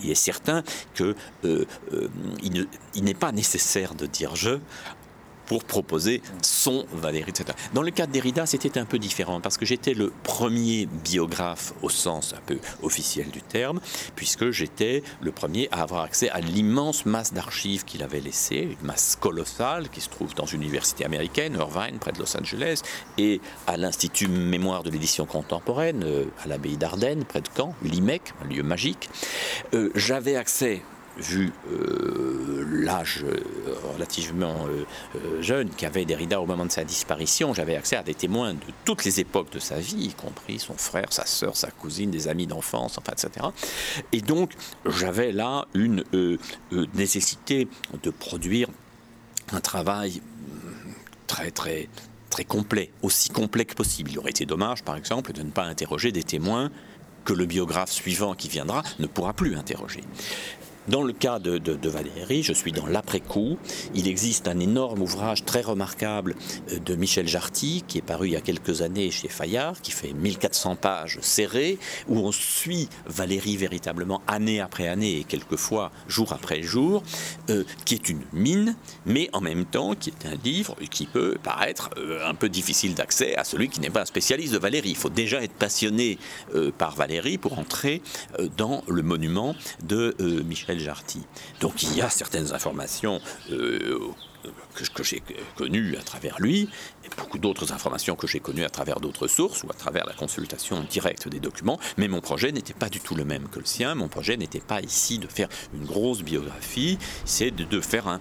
Il 0.03 0.11
est, 0.11 0.15
certain 0.15 0.65
qu'il 0.95 1.15
euh, 1.45 1.65
euh, 1.93 2.09
n'est 3.01 3.15
pas 3.15 3.31
nécessaire 3.33 3.95
de 3.95 4.07
dire 4.07 4.35
je 4.35 4.59
pour 5.47 5.65
proposer 5.65 6.23
son 6.43 6.87
Valérie, 6.93 7.31
etc. 7.31 7.57
Dans 7.73 7.83
le 7.83 7.91
cas 7.91 8.07
de 8.07 8.17
c'était 8.47 8.79
un 8.79 8.85
peu 8.85 8.99
différent 8.99 9.41
parce 9.41 9.57
que 9.57 9.65
j'étais 9.65 9.95
le 9.95 10.13
premier 10.25 10.87
biographe 10.87 11.75
au 11.83 11.89
sens 11.89 12.35
un 12.37 12.41
peu 12.45 12.59
officiel 12.83 13.31
du 13.31 13.41
terme, 13.41 13.81
puisque 14.17 14.51
j'étais 14.51 15.03
le 15.21 15.33
premier 15.33 15.69
à 15.71 15.83
avoir 15.83 16.03
accès 16.03 16.29
à 16.31 16.41
l'immense 16.41 17.07
masse 17.07 17.33
d'archives 17.33 17.85
qu'il 17.85 18.03
avait 18.03 18.21
laissées, 18.21 18.77
une 18.81 18.87
masse 18.87 19.17
colossale 19.21 19.89
qui 19.91 20.01
se 20.01 20.09
trouve 20.09 20.35
dans 20.35 20.47
une 20.47 20.63
université 20.63 21.05
américaine, 21.05 21.55
Irvine, 21.55 21.99
près 21.99 22.13
de 22.13 22.19
Los 22.19 22.37
Angeles, 22.37 22.83
et 23.19 23.41
à 23.67 23.77
l'Institut 23.77 24.29
Mémoire 24.29 24.83
de 24.83 24.91
l'édition 24.91 25.27
contemporaine, 25.27 26.03
euh, 26.05 26.25
à 26.43 26.49
l'abbaye 26.49 26.77
d'Ardenne, 26.77 27.25
près 27.25 27.41
de 27.41 27.49
Caen, 27.57 27.75
l'IMEC, 27.83 28.23
un 28.45 28.49
lieu 28.49 28.63
magique. 28.63 29.09
Euh, 29.75 29.91
j'avais 29.95 30.37
accès 30.37 30.83
vu 31.17 31.53
euh, 31.71 32.65
l'âge 32.71 33.25
euh, 33.25 33.75
relativement 33.95 34.67
euh, 34.67 35.43
jeune 35.43 35.71
qu'avait 35.71 36.05
Derrida 36.05 36.41
au 36.41 36.47
moment 36.47 36.67
de 36.67 36.73
sa 36.73 36.85
disparition, 36.85 37.55
j'avais 37.55 37.77
accès 37.77 37.97
à 37.97 38.03
des 38.03 38.15
témoins 38.15 38.55
de 38.55 38.61
toutes 38.85 39.05
les 39.05 39.21
époques 39.21 39.51
de 39.51 39.59
sa 39.59 39.79
vie, 39.79 39.97
y 39.97 40.15
compris 40.15 40.59
son 40.59 40.75
frère, 40.75 41.13
sa 41.13 41.27
sœur, 41.27 41.57
sa 41.57 41.71
cousine, 41.71 42.11
des 42.11 42.29
amis 42.29 42.47
d'enfance, 42.47 42.99
enfin, 42.99 43.13
etc. 43.13 43.47
Et 44.13 44.21
donc, 44.21 44.53
j'avais 44.85 45.33
là 45.33 45.67
une 45.75 46.05
nécessité 46.95 47.69
de 48.03 48.11
produire 48.11 48.69
un 49.53 49.61
travail 49.61 50.21
très, 51.27 51.51
très 51.51 51.89
très 52.29 52.45
complet, 52.45 52.91
aussi 53.03 53.31
complet 53.31 53.65
que 53.65 53.75
possible. 53.75 54.11
Il 54.11 54.19
aurait 54.19 54.31
été 54.31 54.45
dommage, 54.45 54.83
par 54.83 54.97
exemple, 54.97 55.33
de 55.33 55.43
ne 55.43 55.51
pas 55.51 55.63
interroger 55.63 56.13
des 56.13 56.23
témoins 56.23 56.71
que 57.25 57.33
le 57.33 57.47
biographe 57.47 57.91
suivant 57.91 58.35
qui 58.35 58.49
viendra 58.49 58.83
ne 58.99 59.07
pourra 59.07 59.33
plus 59.33 59.57
interroger. 59.57 60.03
Dans 60.89 61.03
le 61.03 61.13
cas 61.13 61.41
de, 61.41 61.89
Valérie, 61.89 62.45
je 62.45 62.53
suis 62.53 62.71
dans 62.71 62.87
l'après-coup. 62.87 63.59
Il 63.95 64.07
existe 64.07 64.47
un 64.47 64.61
énorme 64.61 65.03
ouvrage 65.03 65.45
très 65.45 65.61
remarquable 65.61 66.37
euh, 66.71 66.79
de 66.79 66.95
Michel 66.95 67.27
Jarty, 67.27 67.83
qui 67.89 67.99
est 67.99 68.03
paru 68.03 68.29
il 68.29 68.33
y 68.33 68.37
a 68.37 68.41
quelques 68.41 68.83
années 68.83 69.11
chez 69.11 69.29
Fayard, 69.29 69.81
qui 69.81 69.91
fait 69.91 70.13
1400 70.13 70.77
pages 70.77 71.19
serrées, 71.23 71.79
où 72.07 72.19
on 72.19 72.31
suit 72.31 72.89
Valérie 73.07 73.57
véritablement 73.57 74.23
année 74.29 74.61
après 74.61 74.87
année 74.87 75.19
et 75.19 75.25
quelquefois 75.25 75.91
jour 76.07 76.33
après 76.33 76.63
jour, 76.63 77.03
euh, 77.51 77.65
qui 77.85 77.95
est 77.95 78.09
une 78.09 78.23
mine, 78.33 78.77
mais 79.07 79.29
en 79.33 79.41
même 79.41 79.65
temps 79.65 79.97
qui 79.97 80.11
est 80.11 80.27
un 80.27 80.37
livre 80.45 80.77
qui 80.91 81.07
peut 81.07 81.37
paraître 81.43 81.91
euh, 81.97 82.29
un 82.29 82.35
peu 82.35 82.49
difficile 82.49 82.95
d'accès 82.95 83.35
à 83.35 83.43
celui 83.43 83.69
qui 83.69 83.81
n'est 83.81 83.91
pas 83.91 84.03
un 84.03 84.07
spécialiste 84.07 84.53
de 84.53 84.59
Valérie. 84.59 84.91
Il 84.91 84.97
faut 84.97 85.11
déjà 85.11 85.43
être 85.43 85.55
passionné 85.55 86.19
par 86.79 86.95
Valérie 86.95 87.39
pour 87.39 87.59
entrer 87.59 88.03
dans 88.57 88.83
le 88.89 89.03
monument 89.03 89.55
de 89.83 90.15
Michel 90.47 90.76
Jarty. 90.79 91.23
Donc 91.61 91.83
il 91.83 91.97
y 91.97 92.03
a 92.03 92.11
certaines 92.11 92.53
informations 92.53 93.21
euh, 93.51 93.99
que, 94.95 95.03
j'ai 95.03 95.23
connues 95.57 95.97
à 95.97 96.03
travers 96.03 96.37
lui, 96.41 96.69
et 97.05 97.09
beaucoup 97.17 97.39
d'autres 97.39 97.73
informations 97.73 98.17
que 98.17 98.27
j'ai 98.27 98.41
connues 98.41 98.65
à 98.65 98.71
travers 98.71 99.01
d'autres 99.01 99.27
sources 99.27 99.63
ou 99.65 99.71
à 99.71 99.75
travers 99.75 100.07
la 100.07 100.13
consultation 100.13 100.83
directe 100.85 101.29
des 101.29 101.41
documents, 101.41 101.79
mais 101.97 102.09
mon 102.09 102.21
projet 102.21 102.53
n'était 102.53 102.75
pas 102.75 102.89
du 102.89 103.01
tout 103.01 103.15
le 103.15 103.25
même 103.25 103.49
que 103.49 103.59
le 103.59 103.65
sien. 103.65 103.95
Mon 103.95 104.09
projet 104.09 104.37
n'était 104.37 104.61
pas 104.61 104.81
ici 104.81 105.19
de 105.19 105.27
faire 105.27 105.49
une 105.75 105.85
grosse 105.85 106.23
biographie, 106.23 106.99
c'est 107.25 107.51
de, 107.51 107.81
faire 107.81 108.09
un, 108.09 108.21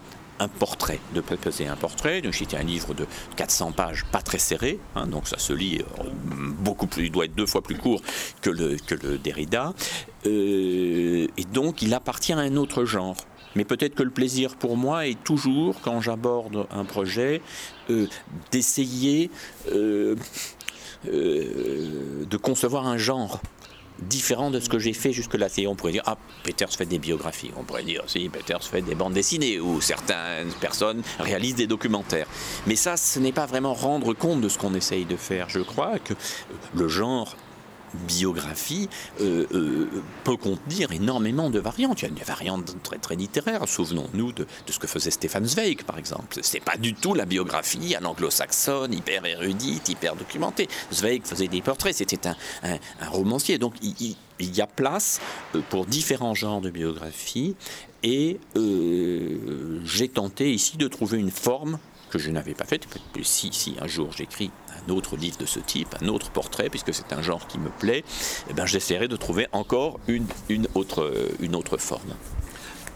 portrait, 0.59 0.99
de 1.13 1.21
peser 1.21 1.67
un 1.67 1.75
portrait. 1.75 2.21
Donc 2.21 2.35
c'était 2.35 2.57
un 2.57 2.63
livre 2.63 2.93
de 2.93 3.05
400 3.35 3.71
pages, 3.71 4.05
pas 4.11 4.21
très 4.21 4.37
serré, 4.37 4.79
hein, 4.95 5.07
donc 5.07 5.27
ça 5.27 5.37
se 5.37 5.53
lit 5.53 5.79
euh, 5.79 6.03
beaucoup 6.59 6.87
plus, 6.87 7.05
il 7.05 7.11
doit 7.11 7.25
être 7.25 7.35
deux 7.35 7.45
fois 7.45 7.61
plus 7.61 7.77
court 7.77 8.01
que 8.41 8.49
le, 8.49 8.77
que 8.77 8.95
Derrida. 9.17 9.73
Euh, 10.25 11.27
et 11.37 11.43
donc 11.45 11.81
il 11.81 11.93
appartient 11.93 12.33
à 12.33 12.39
un 12.39 12.55
autre 12.55 12.85
genre. 12.85 13.17
Mais 13.55 13.63
peut-être 13.63 13.95
que 13.95 14.03
le 14.03 14.09
plaisir 14.09 14.57
pour 14.57 14.75
moi 14.75 15.07
est 15.07 15.23
toujours, 15.23 15.79
quand 15.81 16.01
j'aborde 16.01 16.67
un 16.71 16.83
projet, 16.83 17.41
euh, 17.89 18.07
d'essayer 18.51 19.31
de 19.71 20.17
concevoir 22.37 22.87
un 22.87 22.97
genre 22.97 23.39
différent 23.99 24.51
de 24.51 24.59
ce 24.59 24.69
que 24.69 24.79
j'ai 24.79 24.93
fait 24.93 25.11
jusque-là. 25.11 25.47
On 25.67 25.75
pourrait 25.75 25.93
dire, 25.93 26.03
ah, 26.05 26.17
Peters 26.43 26.71
fait 26.71 26.85
des 26.85 26.99
biographies. 26.99 27.51
On 27.57 27.63
pourrait 27.63 27.83
dire, 27.83 28.03
si, 28.07 28.29
Peters 28.29 28.63
fait 28.63 28.81
des 28.81 28.95
bandes 28.95 29.13
dessinées, 29.13 29.59
ou 29.59 29.81
certaines 29.81 30.51
personnes 30.59 31.01
réalisent 31.19 31.55
des 31.55 31.67
documentaires. 31.67 32.27
Mais 32.67 32.75
ça, 32.75 32.97
ce 32.97 33.19
n'est 33.19 33.31
pas 33.31 33.45
vraiment 33.45 33.73
rendre 33.73 34.13
compte 34.13 34.41
de 34.41 34.49
ce 34.49 34.57
qu'on 34.57 34.73
essaye 34.73 35.05
de 35.05 35.15
faire. 35.15 35.49
Je 35.49 35.59
crois 35.59 35.99
que 35.99 36.13
le 36.73 36.87
genre 36.87 37.35
biographie 37.95 38.89
euh, 39.21 39.45
euh, 39.53 39.89
peut 40.23 40.37
contenir 40.37 40.91
énormément 40.91 41.49
de 41.49 41.59
variantes. 41.59 42.01
Il 42.01 42.09
y 42.09 42.11
a 42.11 42.15
des 42.15 42.23
variantes 42.23 42.75
très, 42.83 42.97
très 42.97 43.15
littéraires. 43.15 43.67
Souvenons-nous 43.67 44.31
de, 44.31 44.47
ce 44.69 44.79
que 44.79 44.87
faisait 44.87 45.11
Stéphane 45.11 45.45
Zweig, 45.45 45.83
par 45.83 45.97
exemple. 45.97 46.39
C'est 46.41 46.59
pas 46.59 46.77
du 46.77 46.93
tout 46.93 47.13
la 47.13 47.25
biographie 47.25 47.95
à 47.95 47.99
l'anglo-saxonne, 47.99 48.93
hyper 48.93 49.25
érudite, 49.25 49.89
hyper 49.89 50.15
documentée. 50.15 50.67
Zweig 50.91 51.21
faisait 51.25 51.47
des 51.47 51.61
portraits, 51.61 51.95
c'était 51.95 52.27
un, 52.27 52.35
romancier. 53.09 53.57
Donc 53.57 53.75
il, 53.81 54.15
y 54.39 54.61
a 54.61 54.67
place 54.67 55.21
euh, 55.55 55.61
pour 55.69 55.85
différents 55.85 56.35
genres 56.35 56.61
de 56.61 56.69
biographie 56.69 57.55
et 58.03 58.39
j'ai 59.83 60.09
tenté 60.09 60.53
ici 60.53 60.77
de 60.77 60.87
trouver 60.87 61.17
une 61.17 61.31
forme 61.31 61.79
que 62.11 62.19
je 62.19 62.29
n'avais 62.29 62.53
pas 62.53 62.65
faite. 62.65 62.87
Si, 63.23 63.51
si 63.51 63.75
un 63.81 63.87
jour 63.87 64.11
j'écris 64.15 64.51
un 64.87 64.91
autre 64.91 65.17
livre 65.17 65.37
de 65.37 65.45
ce 65.45 65.59
type, 65.59 65.95
un 66.01 66.07
autre 66.07 66.31
portrait, 66.31 66.69
puisque 66.69 66.93
c'est 66.93 67.13
un 67.13 67.21
genre 67.21 67.47
qui 67.47 67.59
me 67.59 67.69
plaît, 67.69 68.03
eh 68.49 68.53
ben, 68.53 68.65
j'essaierai 68.65 69.07
de 69.07 69.15
trouver 69.15 69.47
encore 69.51 69.99
une, 70.07 70.27
une, 70.49 70.67
autre, 70.75 71.11
une 71.39 71.55
autre 71.55 71.77
forme. 71.77 72.15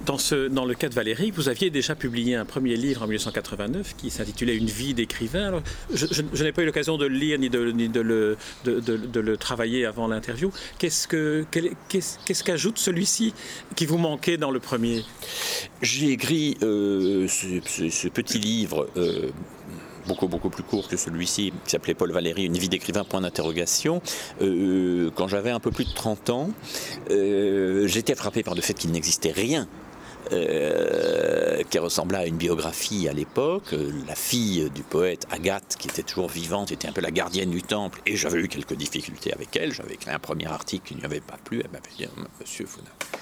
Dans, 0.06 0.18
ce, 0.18 0.48
dans, 0.48 0.66
le 0.66 0.76
cas 0.76 0.88
de 0.88 0.96
Valérie, 0.96 1.32
vous 1.32 1.50
aviez 1.50 1.70
déjà 1.70 1.94
publié 1.94 2.36
un 2.36 2.46
premier 2.46 2.76
livre 2.78 3.04
en 3.04 3.08
1989 3.08 3.96
qui 3.98 4.10
s'intitulait 4.10 4.56
Une 4.56 4.66
vie 4.66 4.94
d'écrivain. 4.94 5.62
Je, 5.94 6.06
je, 6.10 6.44
n'ai 6.44 6.54
pas 6.54 6.62
eu 6.62 6.66
l'occasion 6.66 6.98
de 6.98 7.06
le 7.06 7.16
lire 7.16 7.38
ni 7.38 7.50
de, 7.50 7.72
ni 7.72 7.90
de, 7.90 8.00
le, 8.00 8.38
de, 8.64 8.80
de, 8.80 9.20
le, 9.20 9.38
travailler 9.38 9.86
avant 9.86 10.08
l'interview. 10.08 10.52
Qu'est-ce 10.78 11.08
qu'ajoute 12.44 12.76
qu 12.76 12.82
celui-ci 12.82 13.34
qui 13.76 13.86
vous 13.86 13.98
manquait 13.98 14.38
dans 14.38 14.52
le 14.52 14.62
premier? 14.62 15.04
J'ai 15.82 16.12
écrit 16.12 16.58
euh, 16.64 17.28
ce, 17.28 17.90
ce, 17.90 18.08
petit 18.08 18.40
livre. 18.40 18.88
Euh, 18.96 19.30
beaucoup 20.10 20.28
beaucoup 20.28 20.50
plus 20.50 20.64
court 20.64 20.88
que 20.88 20.98
celui-ci, 20.98 21.54
qui 21.64 21.72
s'appelait 21.72 21.94
Paul 21.94 22.12
Valéry, 22.12 22.46
Une 22.46 22.58
vie 22.58 22.68
d'écrivain, 22.68 23.04
point 23.04 23.22
d'interrogation. 23.22 24.02
Euh, 24.42 25.12
quand 25.16 25.28
j'avais 25.28 25.52
un 25.52 25.60
peu 25.60 25.70
plus 25.70 25.86
de 25.86 25.94
30 25.94 26.32
ans, 26.32 26.50
euh, 27.12 27.88
j'étais 27.88 28.16
frappé 28.16 28.42
par 28.42 28.56
le 28.56 28.62
fait 28.62 28.74
qu'il 28.74 28.92
n'existait 28.92 29.32
rien 29.32 29.68
euh, 30.32 31.64
qui 31.70 31.80
ressemblait 31.80 32.18
à 32.18 32.26
une 32.26 32.38
biographie 32.38 33.08
à 33.08 33.14
l'époque. 33.14 33.76
La 34.08 34.16
fille 34.16 34.70
du 34.74 34.84
poète 34.84 35.26
Agathe, 35.32 35.76
qui 35.78 35.88
était 35.88 36.04
toujours 36.04 36.30
vivante, 36.30 36.72
était 36.72 36.88
un 36.88 36.92
peu 36.92 37.02
la 37.02 37.12
gardienne 37.12 37.52
du 37.52 37.62
temple, 37.62 38.02
et 38.06 38.16
j'avais 38.16 38.40
eu 38.40 38.48
quelques 38.48 38.76
difficultés 38.76 39.34
avec 39.34 39.56
elle. 39.56 39.74
J'avais 39.74 39.94
écrit 39.94 40.12
un 40.12 40.20
premier 40.20 40.48
article 40.48 40.88
qui 40.88 40.96
n'y 40.96 41.06
avait 41.06 41.22
pas 41.22 41.38
plu. 41.44 41.62
Elle 41.64 41.72
m'avait 41.72 41.90
dit 41.98 42.08
Monsieur, 42.40 42.66
vous 42.66 42.82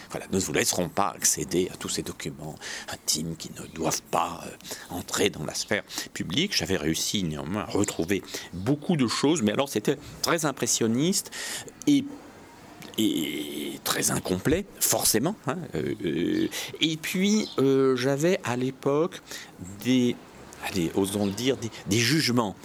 voilà, 0.09 0.25
nous 0.31 0.39
ne 0.39 0.43
vous 0.43 0.53
laisserons 0.53 0.89
pas 0.89 1.13
accéder 1.15 1.69
à 1.73 1.77
tous 1.77 1.89
ces 1.89 2.01
documents 2.01 2.55
intimes 2.89 3.35
qui 3.35 3.51
ne 3.51 3.67
doivent 3.67 4.01
pas 4.03 4.41
euh, 4.45 4.95
entrer 4.95 5.29
dans 5.29 5.43
la 5.43 5.53
sphère 5.53 5.83
publique. 6.13 6.55
J'avais 6.55 6.77
réussi 6.77 7.23
néanmoins 7.23 7.63
à 7.63 7.71
retrouver 7.71 8.23
beaucoup 8.53 8.95
de 8.95 9.07
choses, 9.07 9.41
mais 9.41 9.51
alors 9.51 9.69
c'était 9.69 9.97
très 10.21 10.45
impressionniste 10.45 11.31
et 11.87 12.05
et 12.97 13.79
très 13.83 14.11
incomplet, 14.11 14.65
forcément. 14.79 15.35
Hein, 15.47 15.57
euh, 15.75 15.93
euh, 16.05 16.47
et 16.81 16.97
puis, 16.97 17.47
euh, 17.59 17.95
j'avais 17.95 18.39
à 18.43 18.55
l'époque 18.55 19.21
des, 19.83 20.15
allez, 20.67 20.91
osons 20.95 21.25
le 21.25 21.31
dire, 21.31 21.57
des, 21.57 21.97
jugements 21.97 22.55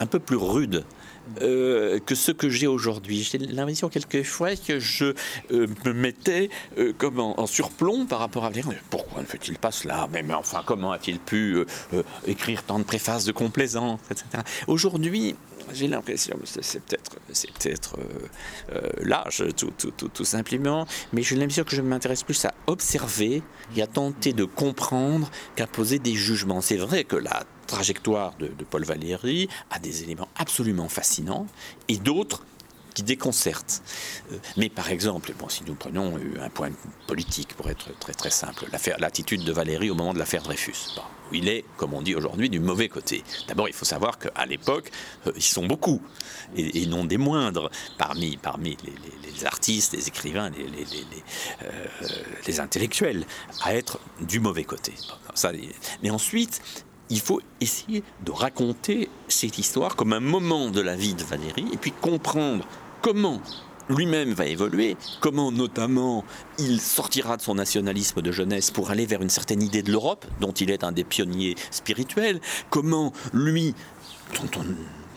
un 0.00 0.06
peu 0.06 0.18
plus 0.18 0.36
rudes 0.36 0.84
que 1.40 2.14
ceux 2.14 2.34
que 2.34 2.50
j'ai 2.50 2.66
aujourd'hui. 2.66 3.22
J'ai 3.22 3.38
l'impression 3.38 3.88
quelquefois 3.88 4.56
que 4.56 4.78
je 4.78 5.14
me 5.50 5.92
mettais 5.94 6.50
comme 6.98 7.18
en, 7.18 7.46
surplomb 7.46 8.04
par 8.04 8.18
rapport 8.18 8.44
à 8.44 8.50
dire 8.50 8.68
pourquoi 8.90 9.22
ne 9.22 9.26
fait-il 9.26 9.56
pas 9.56 9.70
cela? 9.70 10.06
Mais, 10.12 10.22
mais, 10.22 10.34
enfin 10.34 10.62
comment 10.66 10.92
a-t-il 10.92 11.18
pu 11.18 11.64
écrire 12.26 12.62
tant 12.64 12.78
de 12.78 12.84
préfaces 12.84 13.24
de 13.24 13.32
complaisance. 13.32 14.00
Aujourd'hui 14.66 15.34
j'ai 15.72 15.88
l'impression, 15.88 16.38
c'est 16.44 16.82
peut-être 16.82 17.16
peut-être 17.58 17.96
euh, 17.98 18.74
euh, 18.74 18.90
l'âge 19.02 19.42
tout, 19.56 19.72
tout, 19.76 19.90
tout, 19.90 20.24
simplement, 20.24 20.86
mais 21.12 21.22
j'ai 21.22 21.36
l'impression 21.36 21.64
que 21.64 21.74
je 21.74 21.82
m'intéresse 21.82 22.22
plus 22.22 22.44
à 22.44 22.54
observer 22.66 23.42
et 23.76 23.82
à 23.82 23.86
tenter 23.86 24.32
de 24.32 24.44
comprendre 24.44 25.30
qu'à 25.56 25.66
poser 25.66 25.98
des 25.98 26.14
jugements. 26.14 26.60
C'est 26.60 26.76
vrai 26.76 27.04
que 27.04 27.16
la 27.16 27.44
trajectoire 27.66 28.34
de 28.38 28.48
Paul 28.68 28.84
Valéry 28.84 29.48
a 29.70 29.78
des 29.78 30.02
éléments 30.02 30.28
absolument 30.36 30.88
fascinants 30.88 31.46
et 31.88 31.96
d'autres 31.96 32.42
qui 32.94 33.02
déconcerte. 33.02 33.82
Euh, 34.32 34.38
mais 34.56 34.68
par 34.68 34.90
exemple, 34.90 35.32
bon, 35.38 35.48
si 35.48 35.64
nous 35.66 35.74
prenons 35.74 36.18
un 36.40 36.48
point 36.48 36.70
politique, 37.06 37.54
pour 37.54 37.68
être 37.68 37.96
très 37.98 38.14
très 38.14 38.30
simple, 38.30 38.66
l'attitude 38.98 39.44
de 39.44 39.52
Valérie 39.52 39.90
au 39.90 39.94
moment 39.94 40.14
de 40.14 40.18
l'affaire 40.18 40.42
Dreyfus, 40.42 40.96
où 41.30 41.34
il 41.34 41.48
est, 41.48 41.64
comme 41.76 41.94
on 41.94 42.02
dit 42.02 42.14
aujourd'hui, 42.14 42.48
du 42.48 42.60
mauvais 42.60 42.88
côté. 42.88 43.22
D'abord, 43.48 43.68
il 43.68 43.74
faut 43.74 43.84
savoir 43.84 44.18
qu'à 44.18 44.46
l'époque, 44.46 44.90
euh, 45.26 45.32
ils 45.36 45.42
sont 45.42 45.66
beaucoup, 45.66 46.00
et, 46.56 46.86
non 46.86 47.04
des 47.04 47.18
moindres, 47.18 47.70
parmi, 47.98 48.36
parmi 48.36 48.76
les, 48.84 49.44
artistes, 49.44 49.92
les 49.92 50.08
écrivains, 50.08 50.50
les, 50.50 50.64
euh, 51.62 51.86
les, 52.46 52.60
intellectuels, 52.60 53.26
à 53.62 53.74
être 53.74 53.98
du 54.20 54.40
mauvais 54.40 54.64
côté. 54.64 54.94
Ça, 55.34 55.50
mais 56.02 56.10
ensuite, 56.10 56.62
il 57.10 57.20
faut 57.20 57.40
essayer 57.60 58.02
de 58.24 58.30
raconter 58.32 59.08
cette 59.28 59.58
histoire 59.58 59.96
comme 59.96 60.12
un 60.12 60.20
moment 60.20 60.70
de 60.70 60.80
la 60.80 60.96
vie 60.96 61.14
de 61.14 61.24
Valérie, 61.24 61.68
et 61.72 61.76
puis 61.76 61.92
comprendre 61.92 62.66
comment 63.04 63.42
lui-même 63.90 64.32
va 64.32 64.46
évoluer, 64.46 64.96
comment 65.20 65.52
notamment 65.52 66.24
il 66.58 66.80
sortira 66.80 67.36
de 67.36 67.42
son 67.42 67.56
nationalisme 67.56 68.22
de 68.22 68.32
jeunesse 68.32 68.70
pour 68.70 68.90
aller 68.90 69.04
vers 69.04 69.20
une 69.20 69.28
certaine 69.28 69.62
idée 69.62 69.82
de 69.82 69.92
l'Europe, 69.92 70.24
dont 70.40 70.52
il 70.52 70.70
est 70.70 70.84
un 70.84 70.90
des 70.90 71.04
pionniers 71.04 71.54
spirituels, 71.70 72.40
comment 72.70 73.12
lui, 73.34 73.74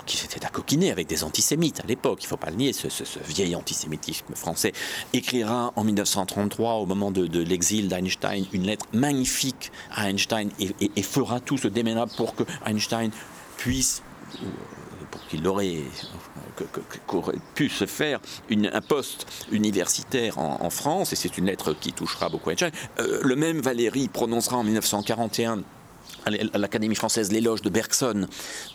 qui 0.06 0.18
s'était 0.18 0.46
accoquiné 0.46 0.92
avec 0.92 1.08
des 1.08 1.24
antisémites 1.24 1.80
à 1.80 1.88
l'époque, 1.88 2.20
il 2.24 2.26
ne 2.26 2.30
faut 2.32 2.36
pas 2.36 2.50
le 2.50 2.58
nier, 2.58 2.74
ce, 2.74 2.90
vieil 3.26 3.56
antisémitisme 3.56 4.36
français, 4.36 4.74
écrira 5.14 5.72
en 5.78 5.86
1933, 5.86 6.74
au 6.74 6.86
moment 6.86 7.12
de, 7.12 7.40
l'exil 7.42 7.88
d'Einstein, 7.88 8.44
une 8.52 8.64
lettre 8.64 8.86
magnifique 8.92 9.72
à 9.92 10.10
Einstein 10.10 10.50
et, 10.60 11.04
fera 11.04 11.40
tout 11.40 11.58
ce 11.58 11.70
déménage 11.70 12.10
pour 12.18 12.36
que 12.36 12.44
Einstein 12.66 13.12
puisse, 13.56 14.04
pour 15.12 15.26
qu'il 15.28 15.48
aurait 15.48 15.84
pu 17.56 17.70
se 17.70 17.86
faire 17.86 18.20
un 18.52 18.82
poste 18.82 19.28
universitaire 19.52 20.38
en, 20.38 20.70
France, 20.70 21.14
et 21.14 21.16
c'est 21.16 21.38
une 21.38 21.46
lettre 21.46 21.74
qui 21.74 21.94
touchera 21.94 22.30
beaucoup 22.30 22.50
Einstein. 22.50 22.72
Euh, 23.00 23.22
le 23.24 23.36
même 23.36 23.62
Valéry 23.62 24.08
prononcera 24.08 24.58
en 24.58 24.64
1941 24.64 25.64
à 26.26 26.58
l'Académie 26.58 26.96
française 26.96 27.32
l'éloge 27.32 27.62
de 27.62 27.70
Bergson. 27.70 28.28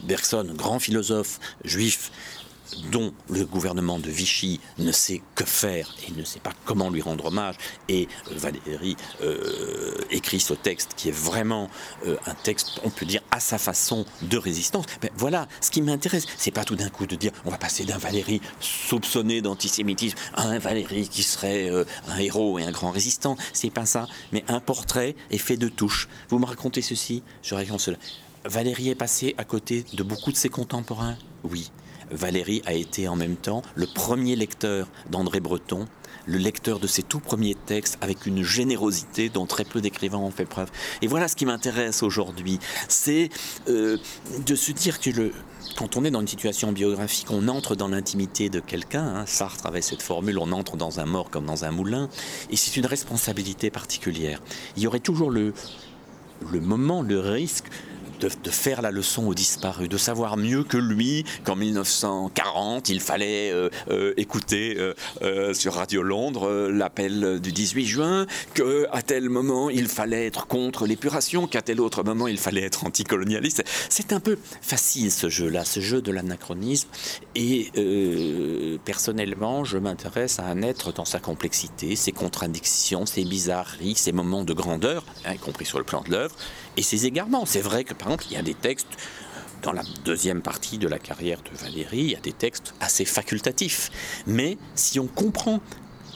Bergson, 0.03 0.47
grand 0.57 0.79
philosophe 0.79 1.39
juif, 1.65 2.11
dont 2.91 3.13
le 3.29 3.45
gouvernement 3.45 3.99
de 3.99 4.11
Vichy 4.11 4.61
ne 4.79 4.93
sait 4.93 5.23
que 5.35 5.45
faire 5.45 5.95
et 6.07 6.13
ne 6.13 6.25
sait 6.25 6.41
pas 6.41 6.53
comment 6.65 6.91
lui 6.91 7.03
rendre 7.03 7.27
hommage. 7.27 7.57
Et 7.89 8.09
euh, 8.31 8.35
Valérie 8.37 8.97
euh, 9.23 9.97
écrit 10.11 10.41
ce 10.41 10.55
texte 10.55 10.93
qui 10.97 11.09
est 11.09 11.17
vraiment 11.17 11.71
euh, 12.07 12.17
un 12.27 12.35
texte, 12.35 12.81
on 12.85 12.91
peut 12.91 13.07
dire, 13.07 13.23
à 13.31 13.41
sa 13.41 13.59
façon 13.59 14.05
de 14.23 14.37
résistance. 14.37 14.87
Mais 15.03 15.13
voilà, 15.17 15.49
ce 15.61 15.71
qui 15.71 15.83
m'intéresse, 15.83 16.27
c'est 16.37 16.51
pas 16.51 16.65
tout 16.65 16.77
d'un 16.77 16.89
coup 16.89 17.07
de 17.07 17.17
dire 17.17 17.33
on 17.45 17.51
va 17.51 17.59
passer 17.59 17.85
d'un 17.85 17.99
Valérie 17.99 18.41
soupçonné 18.61 19.43
d'antisémitisme 19.43 20.19
à 20.35 20.43
un 20.49 20.59
Valérie 20.59 21.09
qui 21.09 21.23
serait 21.23 21.71
un 22.09 22.19
héros 22.19 22.59
et 22.59 22.65
un 22.65 22.71
grand 22.71 22.91
résistant. 22.91 23.37
C'est 23.53 23.71
pas 23.71 23.87
ça, 23.87 24.07
mais 24.33 24.45
un 24.49 24.61
portrait 24.61 25.15
est 25.31 25.39
fait 25.39 25.57
de 25.57 25.69
touches. 25.69 26.09
Vous 26.29 26.39
me 26.39 26.47
racontez 26.47 26.83
ceci, 26.83 27.23
je 27.43 27.55
raconte 27.55 27.81
cela. 27.81 27.97
Valérie 28.45 28.89
est 28.89 28.95
passé 28.95 29.35
à 29.39 29.45
côté 29.45 29.85
de 29.93 30.03
beaucoup 30.03 30.33
de 30.33 30.37
ses 30.37 30.49
contemporains? 30.49 31.17
Oui. 31.45 31.71
Valérie 32.13 32.63
a 32.67 32.75
été 32.75 33.09
en 33.09 33.17
même 33.17 33.37
temps 33.37 33.63
le 33.75 33.87
premier 33.87 34.37
lecteur 34.37 34.89
d'André 35.11 35.41
Breton, 35.41 35.87
le 36.27 36.39
lecteur 36.39 36.79
de 36.79 36.87
ses 36.87 37.03
tout 37.03 37.21
premiers 37.21 37.55
textes 37.55 37.99
avec 38.01 38.27
une 38.27 38.43
générosité 38.43 39.29
dont 39.29 39.47
très 39.47 39.65
peu 39.65 39.81
d'écrivains 39.81 40.19
ont 40.19 40.31
fait 40.31 40.45
preuve. 40.45 40.71
Et 41.01 41.07
voilà 41.07 41.29
ce 41.29 41.37
qui 41.37 41.47
m'intéresse 41.47 42.03
aujourd'hui, 42.03 42.59
c'est 42.89 43.29
euh, 43.69 43.99
de 44.47 44.55
se 44.55 44.73
dire 44.73 45.01
que 45.01 45.33
quand 45.77 45.97
on 45.97 46.05
est 46.05 46.11
dans 46.11 46.21
une 46.21 46.29
situation 46.29 46.73
biographique, 46.73 47.31
on 47.31 47.49
entre 47.49 47.75
dans 47.75 47.89
l'intimité 47.89 48.49
de 48.49 48.61
quelqu'un. 48.61 49.05
Hein. 49.05 49.27
Sartre 49.27 49.67
avait 49.67 49.83
cette 49.83 50.03
formule, 50.03 50.39
on 50.39 50.53
entre 50.53 50.77
dans 50.77 51.01
un 51.01 51.07
mort 51.07 51.31
comme 51.31 51.47
dans 51.47 51.65
un 51.65 51.71
moulin. 51.71 52.09
Et 52.51 52.57
c'est 52.57 52.77
une 52.77 52.87
responsabilité 52.87 53.71
particulière. 53.71 54.43
Il 54.77 54.83
y 54.83 54.87
aurait 54.87 55.01
toujours 55.01 55.31
le 55.31 55.53
moment, 56.53 57.03
le 57.03 57.21
risque 57.21 57.67
de, 58.25 58.51
faire 58.51 58.83
la 58.83 58.91
leçon 58.91 59.27
aux 59.27 59.35
disparus, 59.35 59.89
de 59.89 59.97
savoir 59.97 60.37
mieux 60.37 60.65
que 60.65 60.77
lui 60.77 61.25
qu'en 61.45 61.57
1940, 61.57 62.89
il 62.89 63.01
fallait 63.01 63.51
euh, 63.53 63.69
euh, 63.91 64.15
écouter 64.17 64.77
euh, 65.23 65.55
sur 65.55 65.75
Radio 65.75 66.03
Londres 66.03 66.69
l'appel 66.71 67.41
du 67.41 67.53
18 67.53 67.87
juin, 67.87 68.27
qu'à 68.55 69.03
tel 69.03 69.29
moment, 69.29 69.71
il 69.71 69.89
fallait 69.89 70.27
être 70.27 70.47
contre 70.47 70.87
l'épuration, 70.87 71.47
qu'à 71.47 71.63
tel 71.63 71.81
autre 71.81 72.03
moment, 72.03 72.29
il 72.29 72.39
fallait 72.39 72.63
être 72.63 72.85
anticolonialiste. 72.85 73.65
C'est 73.89 74.13
un 74.13 74.21
peu 74.21 74.39
facile 74.61 75.11
ce 75.11 75.29
jeu-là, 75.29 75.65
ce 75.65 75.81
jeu 75.81 76.01
de 76.03 76.13
l'anachronisme. 76.13 76.89
Et 77.35 77.71
personnellement, 78.85 79.65
je 79.65 79.79
m'intéresse 79.79 80.39
à 80.39 80.45
un 80.45 80.63
être 80.63 80.93
dans 80.93 81.05
sa 81.05 81.19
complexité, 81.19 81.97
ses 81.97 82.13
contradictions, 82.13 83.07
ses 83.07 83.25
bizarreries, 83.25 83.95
ses 83.95 84.13
moments 84.13 84.45
de 84.45 84.53
grandeur, 84.53 85.05
y 85.31 85.39
compris 85.39 85.65
sur 85.65 85.79
le 85.79 85.85
plan 85.85 86.03
de 86.03 86.11
l'œuvre, 86.11 86.35
et 86.77 86.83
ses 86.83 87.07
égarements. 87.07 87.47
C'est 87.47 87.61
vrai 87.61 87.85
que, 87.85 87.95
par 87.95 88.09
exemple, 88.09 88.25
il 88.31 88.35
y 88.35 88.37
a 88.37 88.43
des 88.43 88.55
textes 88.55 88.89
dans 89.63 89.73
la 89.73 89.83
deuxième 90.05 90.43
partie 90.43 90.79
de 90.79 90.89
la 90.89 90.99
carrière 90.99 91.39
de 91.43 91.57
Valérie, 91.57 91.99
il 91.99 92.11
y 92.11 92.17
a 92.17 92.21
des 92.21 92.33
textes 92.33 92.75
assez 92.81 93.05
facultatifs. 93.05 93.91
Mais 94.27 94.59
si 94.75 94.99
on 94.99 95.07
comprend 95.07 95.61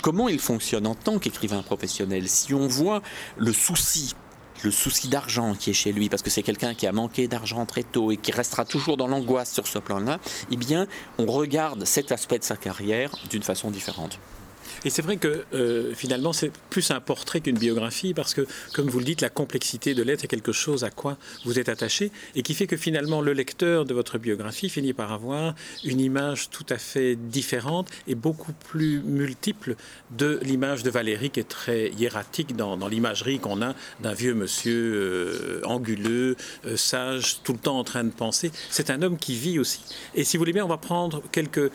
comment 0.02 0.28
il 0.28 0.40
fonctionne 0.40 0.86
en 0.86 0.94
tant 0.94 1.18
qu'écrivain 1.18 1.62
professionnel, 1.62 2.28
si 2.28 2.54
on 2.54 2.66
voit 2.66 3.02
le 3.36 3.52
souci 3.52 4.14
le 4.64 4.70
souci 4.70 5.08
d'argent 5.08 5.54
qui 5.54 5.70
est 5.70 5.74
chez 5.74 5.92
lui, 5.92 6.08
parce 6.08 6.22
que 6.22 6.30
c'est 6.30 6.42
quelqu'un 6.42 6.74
qui 6.74 6.86
a 6.86 6.92
manqué 6.92 7.28
d'argent 7.28 7.66
très 7.66 7.82
tôt 7.82 8.10
et 8.10 8.16
qui 8.16 8.32
restera 8.32 8.64
toujours 8.64 8.96
dans 8.96 9.06
l'angoisse 9.06 9.52
sur 9.52 9.66
ce 9.66 9.78
plan-là, 9.78 10.18
eh 10.50 10.56
bien, 10.56 10.86
on 11.18 11.26
regarde 11.26 11.84
cet 11.84 12.10
aspect 12.10 12.38
de 12.38 12.44
sa 12.44 12.56
carrière 12.56 13.10
d'une 13.30 13.42
façon 13.42 13.70
différente. 13.70 14.18
Et 14.84 14.90
c'est 14.90 15.02
vrai 15.02 15.16
que 15.16 15.44
euh, 15.54 15.94
finalement, 15.94 16.32
c'est 16.32 16.50
plus 16.70 16.90
un 16.90 17.00
portrait 17.00 17.40
qu'une 17.40 17.58
biographie, 17.58 18.14
parce 18.14 18.34
que, 18.34 18.46
comme 18.72 18.88
vous 18.88 18.98
le 18.98 19.04
dites, 19.04 19.20
la 19.20 19.30
complexité 19.30 19.94
de 19.94 20.02
l'être 20.02 20.24
est 20.24 20.28
quelque 20.28 20.52
chose 20.52 20.84
à 20.84 20.90
quoi 20.90 21.16
vous 21.44 21.58
êtes 21.58 21.68
attaché, 21.68 22.10
et 22.34 22.42
qui 22.42 22.54
fait 22.54 22.66
que 22.66 22.76
finalement, 22.76 23.20
le 23.20 23.32
lecteur 23.32 23.84
de 23.84 23.94
votre 23.94 24.18
biographie 24.18 24.68
finit 24.68 24.92
par 24.92 25.12
avoir 25.12 25.54
une 25.84 26.00
image 26.00 26.50
tout 26.50 26.66
à 26.70 26.78
fait 26.78 27.16
différente 27.16 27.88
et 28.06 28.14
beaucoup 28.14 28.52
plus 28.52 29.00
multiple 29.00 29.76
de 30.10 30.38
l'image 30.42 30.82
de 30.82 30.90
Valérie, 30.90 31.30
qui 31.30 31.40
est 31.40 31.48
très 31.48 31.90
hiératique 31.90 32.56
dans, 32.56 32.76
l'imagerie 32.88 33.38
qu'on 33.38 33.62
a 33.62 33.74
d'un 34.00 34.12
vieux 34.12 34.34
monsieur 34.34 34.94
euh, 34.94 35.60
anguleux, 35.64 36.36
euh, 36.66 36.76
sage, 36.76 37.40
tout 37.42 37.52
le 37.52 37.58
temps 37.58 37.78
en 37.78 37.84
train 37.84 38.04
de 38.04 38.10
penser. 38.10 38.52
C'est 38.70 38.90
un 38.90 39.02
homme 39.02 39.16
qui 39.16 39.34
vit 39.34 39.58
aussi. 39.58 39.80
Et 40.14 40.24
si 40.24 40.36
vous 40.36 40.42
voulez 40.42 40.52
bien, 40.52 40.64
on 40.64 40.68
va 40.68 40.76
prendre 40.76 41.22
quelques, 41.32 41.70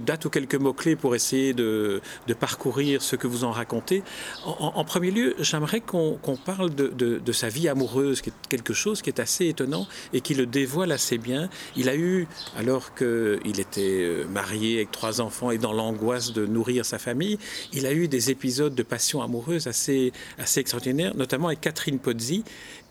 dates 0.00 0.24
ou 0.24 0.30
quelques 0.30 0.56
mots-clés 0.56 0.96
pour 0.96 1.14
essayer 1.14 1.54
de 1.54 2.00
parcourir 2.40 3.02
ce 3.02 3.16
que 3.16 3.26
vous 3.26 3.44
en 3.44 3.52
racontez. 3.52 4.02
En, 4.44 4.84
premier 4.84 5.10
lieu, 5.10 5.36
j'aimerais 5.38 5.80
qu'on 5.80 6.18
parle 6.44 6.74
de, 6.74 7.32
sa 7.32 7.48
vie 7.48 7.68
amoureuse, 7.68 8.22
qui 8.22 8.30
est 8.30 8.48
quelque 8.48 8.72
chose 8.72 9.02
qui 9.02 9.10
est 9.10 9.20
assez 9.20 9.46
étonnant 9.46 9.86
et 10.12 10.20
qui 10.20 10.34
le 10.34 10.46
dévoile 10.46 10.90
assez 10.90 11.18
bien. 11.18 11.48
Il 11.76 11.88
a 11.88 11.94
eu, 11.94 12.26
alors 12.56 12.94
qu'il 12.94 13.60
était 13.60 14.02
euh, 14.02 14.24
marié 14.26 14.76
avec 14.76 14.90
trois 14.90 15.20
enfants 15.20 15.50
et 15.50 15.58
dans 15.58 15.72
l'angoisse 15.72 16.32
de 16.32 16.46
nourrir 16.46 16.84
sa 16.84 16.98
famille, 16.98 17.38
il 17.72 17.86
a 17.86 17.92
eu 17.92 18.08
des 18.08 18.30
épisodes 18.30 18.74
de 18.74 18.82
passion 18.82 19.22
amoureuse 19.22 19.66
assez, 19.66 20.12
assez 20.38 20.60
extraordinaires, 20.60 21.14
notamment 21.14 21.48
avec 21.48 21.60
Catherine 21.60 21.98
Pozzi, 21.98 22.42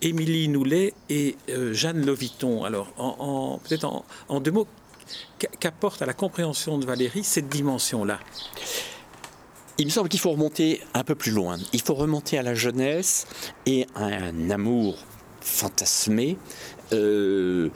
Émilie 0.02 0.48
Noulet 0.48 0.94
et 1.10 1.36
euh, 1.50 1.74
Jeanne 1.74 2.06
Loviton. 2.06 2.64
Alors, 2.64 2.94
peut-être 3.68 4.04
en 4.30 4.40
deux 4.40 4.52
mots, 4.52 4.68
qu'apporte 5.60 6.02
à 6.02 6.06
la 6.06 6.14
compréhension 6.14 6.78
de 6.78 6.86
Valérie 6.86 7.24
cette 7.24 7.50
dimension-là? 7.50 8.20
Il 9.80 9.86
me 9.86 9.92
semble 9.92 10.10
qu'il 10.10 10.20
faut 10.20 10.32
remonter 10.32 10.82
un 10.94 11.06
peu 11.06 11.16
plus 11.16 11.32
loin. 11.32 11.58
Il 11.72 11.82
faut 11.82 11.94
remonter 11.94 12.38
à 12.38 12.44
la 12.44 12.54
jeunesse 12.54 13.26
et 13.66 13.88
à 13.96 14.04
un 14.04 14.50
amour 14.50 14.98
fantasmé. 15.40 16.38
Euh, 16.92 17.70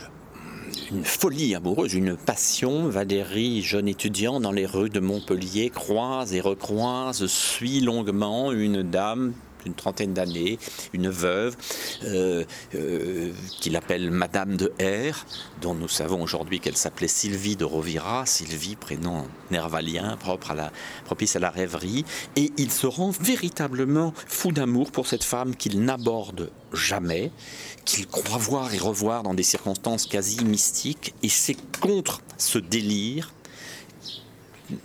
une 0.91 1.05
folie 1.05 1.55
amoureuse, 1.55 1.93
une 1.93 2.17
passion. 2.17 2.89
Valérie, 2.89 3.61
jeune 3.61 3.87
étudiant 3.87 4.41
dans 4.41 4.51
les 4.51 4.65
rues 4.65 4.89
de 4.89 4.99
Montpellier, 4.99 5.69
croise 5.69 6.33
et 6.33 6.41
recroise, 6.41 7.25
suit 7.27 7.79
longuement 7.79 8.51
une 8.51 8.83
dame 8.83 9.33
une 9.65 9.73
trentaine 9.73 10.13
d'années, 10.13 10.59
une 10.93 11.09
veuve, 11.09 11.55
euh, 12.03 12.43
euh, 12.75 13.31
qu'il 13.61 13.75
appelle 13.75 14.11
Madame 14.11 14.57
de 14.57 14.73
R, 14.79 15.25
dont 15.61 15.75
nous 15.75 15.87
savons 15.87 16.21
aujourd'hui 16.21 16.59
qu'elle 16.59 16.77
s'appelait 16.77 17.07
Sylvie 17.07 17.55
de 17.55 17.65
Rovira, 17.65 18.25
Sylvie, 18.25 18.75
prénom 18.75 19.27
nervalien, 19.51 20.17
propre 20.17 20.51
à 20.51 20.55
la, 20.55 20.71
propice 21.05 21.35
à 21.35 21.39
la 21.39 21.49
rêverie, 21.49 22.05
et 22.35 22.51
il 22.57 22.71
se 22.71 22.87
rend 22.87 23.11
véritablement 23.11 24.13
fou 24.27 24.51
d'amour 24.51 24.91
pour 24.91 25.07
cette 25.07 25.23
femme 25.23 25.55
qu'il 25.55 25.83
n'aborde 25.83 26.51
jamais, 26.73 27.31
qu'il 27.85 28.07
croit 28.07 28.37
voir 28.37 28.73
et 28.73 28.77
revoir 28.77 29.23
dans 29.23 29.33
des 29.33 29.43
circonstances 29.43 30.07
quasi 30.07 30.43
mystiques, 30.43 31.13
et 31.23 31.29
c'est 31.29 31.57
contre 31.79 32.21
ce 32.37 32.57
délire 32.57 33.33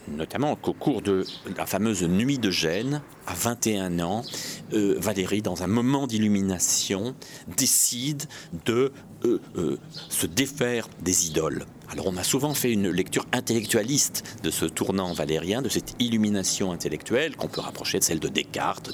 notamment 0.09 0.57
qu'au 0.57 0.73
cours 0.73 1.03
de 1.03 1.25
la 1.57 1.67
fameuse 1.67 2.03
nuit 2.03 2.38
de 2.38 2.51
Gênes, 2.51 3.03
à 3.29 3.35
21 3.35 4.01
ans, 4.01 4.25
euh, 4.73 4.97
Valérie, 4.99 5.43
dans 5.43 5.62
un 5.62 5.67
moment 5.67 6.07
d'illumination, 6.07 7.14
décide 7.57 8.25
de 8.64 8.91
euh, 9.25 9.41
euh, 9.57 9.77
se 10.09 10.27
défaire 10.27 10.88
des 11.03 11.27
idoles. 11.27 11.67
Alors 11.91 12.07
on 12.07 12.17
a 12.19 12.23
souvent 12.23 12.53
fait 12.53 12.71
une 12.71 12.91
lecture 12.91 13.25
intellectualiste 13.33 14.38
de 14.43 14.51
ce 14.51 14.67
tournant 14.67 15.12
valérien, 15.14 15.62
de 15.62 15.71
cette 15.71 15.97
illumination 15.99 16.71
intellectuelle 16.71 17.35
qu'on 17.35 17.49
peut 17.49 17.62
rapprocher 17.62 17.99
de 17.99 18.05
celle 18.05 18.21
de 18.21 18.29
Descartes. 18.29 18.91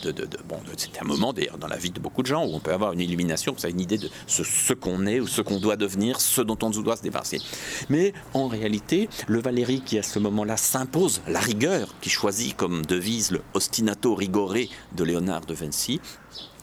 C'était 0.77 1.01
un 1.01 1.05
moment 1.05 1.33
d'ailleurs 1.33 1.59
dans 1.59 1.66
la 1.66 1.77
vie 1.77 1.90
de 1.90 1.99
beaucoup 1.99 2.23
de 2.23 2.29
gens 2.29 2.47
où 2.47 2.55
on 2.55 2.61
peut 2.61 2.73
avoir 2.73 2.92
une 2.92 3.01
illumination, 3.01 3.55
ça 3.59 3.68
une 3.68 3.81
idée 3.81 3.99
de 3.99 4.09
ce, 4.29 4.73
qu'on 4.73 5.07
est 5.07 5.18
ou 5.18 5.27
ce 5.27 5.42
qu'on 5.42 5.59
doit 5.59 5.77
devenir, 5.77 6.20
ce 6.20 6.40
dont 6.40 6.57
on 6.62 6.70
doit 6.70 6.97
se 6.97 7.03
débarrasser. 7.03 7.40
Mais 7.88 8.12
en 8.33 8.47
réalité, 8.47 9.09
le 9.27 9.40
Valérie 9.40 9.81
qui 9.81 9.99
à 9.99 10.05
ce 10.05 10.20
moment-là 10.20 10.57
s'impose 10.57 11.20
la 11.27 11.40
rigueur, 11.40 11.97
qui 12.01 12.11
choisit 12.11 12.57
comme 12.57 12.87
devise 12.87 13.33
le 13.33 13.42
ostinato 13.55 14.14
de 14.29 15.05
Léonard 15.05 15.47
de 15.47 15.55
Vinci, 15.55 16.01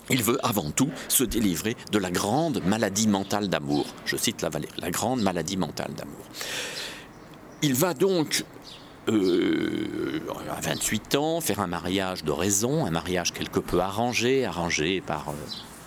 il 0.10 0.24
veut 0.24 0.38
avant 0.44 0.72
tout 0.72 0.90
se 1.08 1.24
délivrer 1.24 1.76
de 1.92 1.98
la 1.98 2.12
grande 2.12 2.64
maladie 2.66 3.08
mentale 3.08 3.48
d'amour. 3.48 3.86
Je 4.06 4.18
cite 4.18 4.42
la 4.42 4.50
la 4.78 4.92
grande 4.92 5.22
maladie 5.22 5.58
mentale 5.58 5.94
d'amour. 5.94 6.26
Il 7.62 7.76
va 7.76 7.94
donc 7.94 8.44
euh, 9.10 10.20
à 10.56 10.62
28 10.62 11.16
ans, 11.16 11.42
faire 11.42 11.60
un 11.60 11.68
mariage 11.68 12.24
de 12.24 12.32
raison, 12.32 12.86
un 12.86 12.92
mariage 12.92 13.32
quelque 13.32 13.60
peu 13.60 13.80
arrangé, 13.80 14.46
arrangé 14.46 15.02
par 15.02 15.30
euh, 15.30 15.34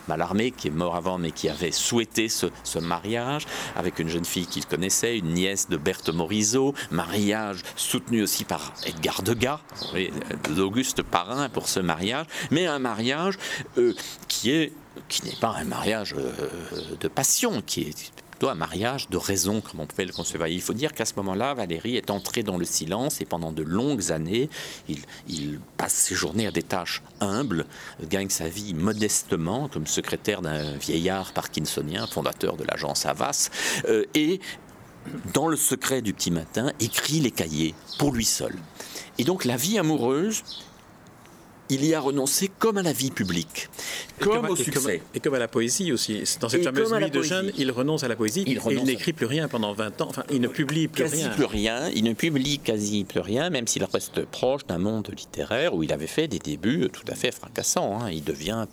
Malarmé, 0.09 0.51
qui 0.51 0.69
est 0.69 0.71
mort 0.71 0.97
avant, 0.97 1.19
mais 1.19 1.31
qui 1.31 1.49
avait 1.49 1.73
souhaité 1.73 2.29
ce, 2.29 2.47
mariage 2.81 3.47
avec 3.77 3.99
une 3.99 4.09
jeune 4.09 4.25
fille 4.25 4.47
qu'il 4.47 4.67
connaissait, 4.67 5.19
une 5.19 5.35
nièce 5.35 5.69
de 5.69 5.77
Berthe 5.77 6.11
Morisot, 6.11 6.75
mariage 6.91 7.63
soutenu 7.77 8.23
aussi 8.23 8.45
par 8.45 8.73
Edgar 8.85 9.23
Degas, 9.23 9.61
l'Auguste 10.57 11.03
parrain 11.03 11.49
pour 11.49 11.69
ce 11.69 11.81
mariage, 11.81 12.27
mais 12.51 12.67
un 12.67 12.79
mariage 12.79 13.39
euh, 13.79 13.95
qui 14.29 14.51
est 14.51 14.73
qui 15.09 15.25
n'est 15.25 15.37
pas 15.37 15.55
un 15.59 15.65
mariage 15.65 16.15
euh, 16.17 16.33
de 17.01 17.09
passion, 17.09 17.63
qui 17.67 17.83
est 17.83 18.13
plutôt 18.35 18.49
un 18.49 18.57
mariage 18.57 19.09
de 19.11 19.17
raison, 19.17 19.61
comme 19.61 19.81
on 19.81 19.87
pouvait 19.87 20.05
le 20.05 20.13
concevoir. 20.13 20.49
Il 20.49 20.61
faut 20.61 20.75
dire 20.75 20.93
qu'à 20.93 21.05
ce 21.05 21.15
moment-là, 21.17 21.55
Valérie 21.55 21.97
est 21.97 22.11
entrée 22.11 22.43
dans 22.43 22.59
le 22.59 22.65
silence 22.65 23.21
et 23.21 23.25
pendant 23.25 23.53
de 23.53 23.63
longues 23.63 24.11
années, 24.11 24.51
il, 24.89 24.99
il, 25.29 25.61
passe 25.77 25.95
ses 25.95 26.17
journées 26.17 26.49
à 26.49 26.51
des 26.51 26.63
tâches 26.63 27.03
humbles, 27.21 27.65
gagne 28.09 28.29
sa 28.29 28.49
vie 28.49 28.75
modestement 28.75 29.69
comme 29.69 29.87
secrétaire 29.87 30.43
d'un 30.43 30.77
vieillard 30.77 31.33
parkinsonien, 31.33 32.07
fondateur 32.09 32.57
de 32.57 32.65
l'agence 32.65 33.07
Havas, 33.07 33.51
euh, 33.89 34.05
et 34.15 34.41
dans 35.33 35.47
le 35.47 35.57
secret 35.57 36.03
du 36.03 36.13
petit 36.13 36.31
matin, 36.31 36.73
écrit 36.81 37.21
les 37.21 37.31
cahiers 37.31 37.75
pour 37.99 38.13
lui 38.13 38.25
seul. 38.25 38.55
Et 39.19 39.25
donc 39.25 39.45
la 39.45 39.57
vie 39.57 39.79
amoureuse 39.79 40.43
il 41.71 41.85
y 41.85 41.95
a 41.95 42.01
renoncé 42.01 42.51
comme 42.59 42.79
à 42.79 42.83
la 42.83 42.93
vie 42.93 43.11
publique, 43.11 43.69
comme, 44.21 44.47
au 44.47 44.57
succès. 44.57 45.03
et 45.15 45.21
comme 45.21 45.35
à 45.35 45.39
la 45.39 45.49
poésie 45.49 45.93
aussi. 45.93 46.23
Dans 46.41 46.49
cette 46.49 46.65
fameuse 46.65 46.93
nuit 46.93 47.11
de 47.11 47.23
jeune, 47.23 47.53
il 47.57 47.71
renonce 47.71 48.05
à 48.05 48.09
la 48.09 48.17
poésie. 48.17 48.45
Il, 48.47 48.61
il 48.71 48.85
n'écrit 48.85 49.13
plus 49.13 49.27
rien 49.27 49.49
pendant 49.49 49.73
20 49.73 50.01
ans. 50.03 50.07
Enfin, 50.11 50.25
il 50.31 50.41
ne 50.41 50.49
publie 50.49 50.89
plus 50.89 51.05
quasi 51.05 51.25
rien. 51.25 51.31
plus 51.31 51.45
rien. 51.45 51.91
Il 51.95 52.05
ne 52.05 52.13
publie 52.13 52.59
quasi 52.59 53.05
plus 53.05 53.21
rien, 53.21 53.51
même 53.51 53.67
s'il 53.67 53.85
reste 53.85 54.25
proche 54.27 54.67
d'un 54.67 54.79
monde 54.79 55.09
littéraire 55.17 55.75
où 55.75 55.83
il 55.83 55.93
avait 55.93 56.07
fait 56.07 56.29
des 56.29 56.39
débuts 56.39 56.89
tout 56.93 57.05
à 57.09 57.15
fait 57.15 57.33
fracassants. 57.33 58.01
Hein. 58.01 58.11
Il 58.11 58.25
devient 58.25 58.67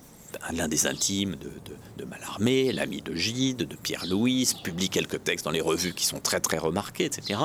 l'un 0.54 0.68
des 0.68 0.88
intimes 0.88 1.36
de, 1.36 1.50
de, 1.98 2.06
Mallarmé, 2.06 2.72
l'ami 2.72 3.02
de 3.04 3.14
Gide, 3.14 3.58
de 3.58 3.76
Pierre-Louis, 3.76 4.54
publie 4.64 4.90
quelques 4.90 5.24
textes 5.24 5.46
dans 5.46 5.52
les 5.52 5.62
revues 5.62 5.94
qui 5.94 6.06
sont 6.06 6.20
très 6.20 6.40
très 6.40 6.58
remarqués, 6.58 7.06
etc. 7.06 7.40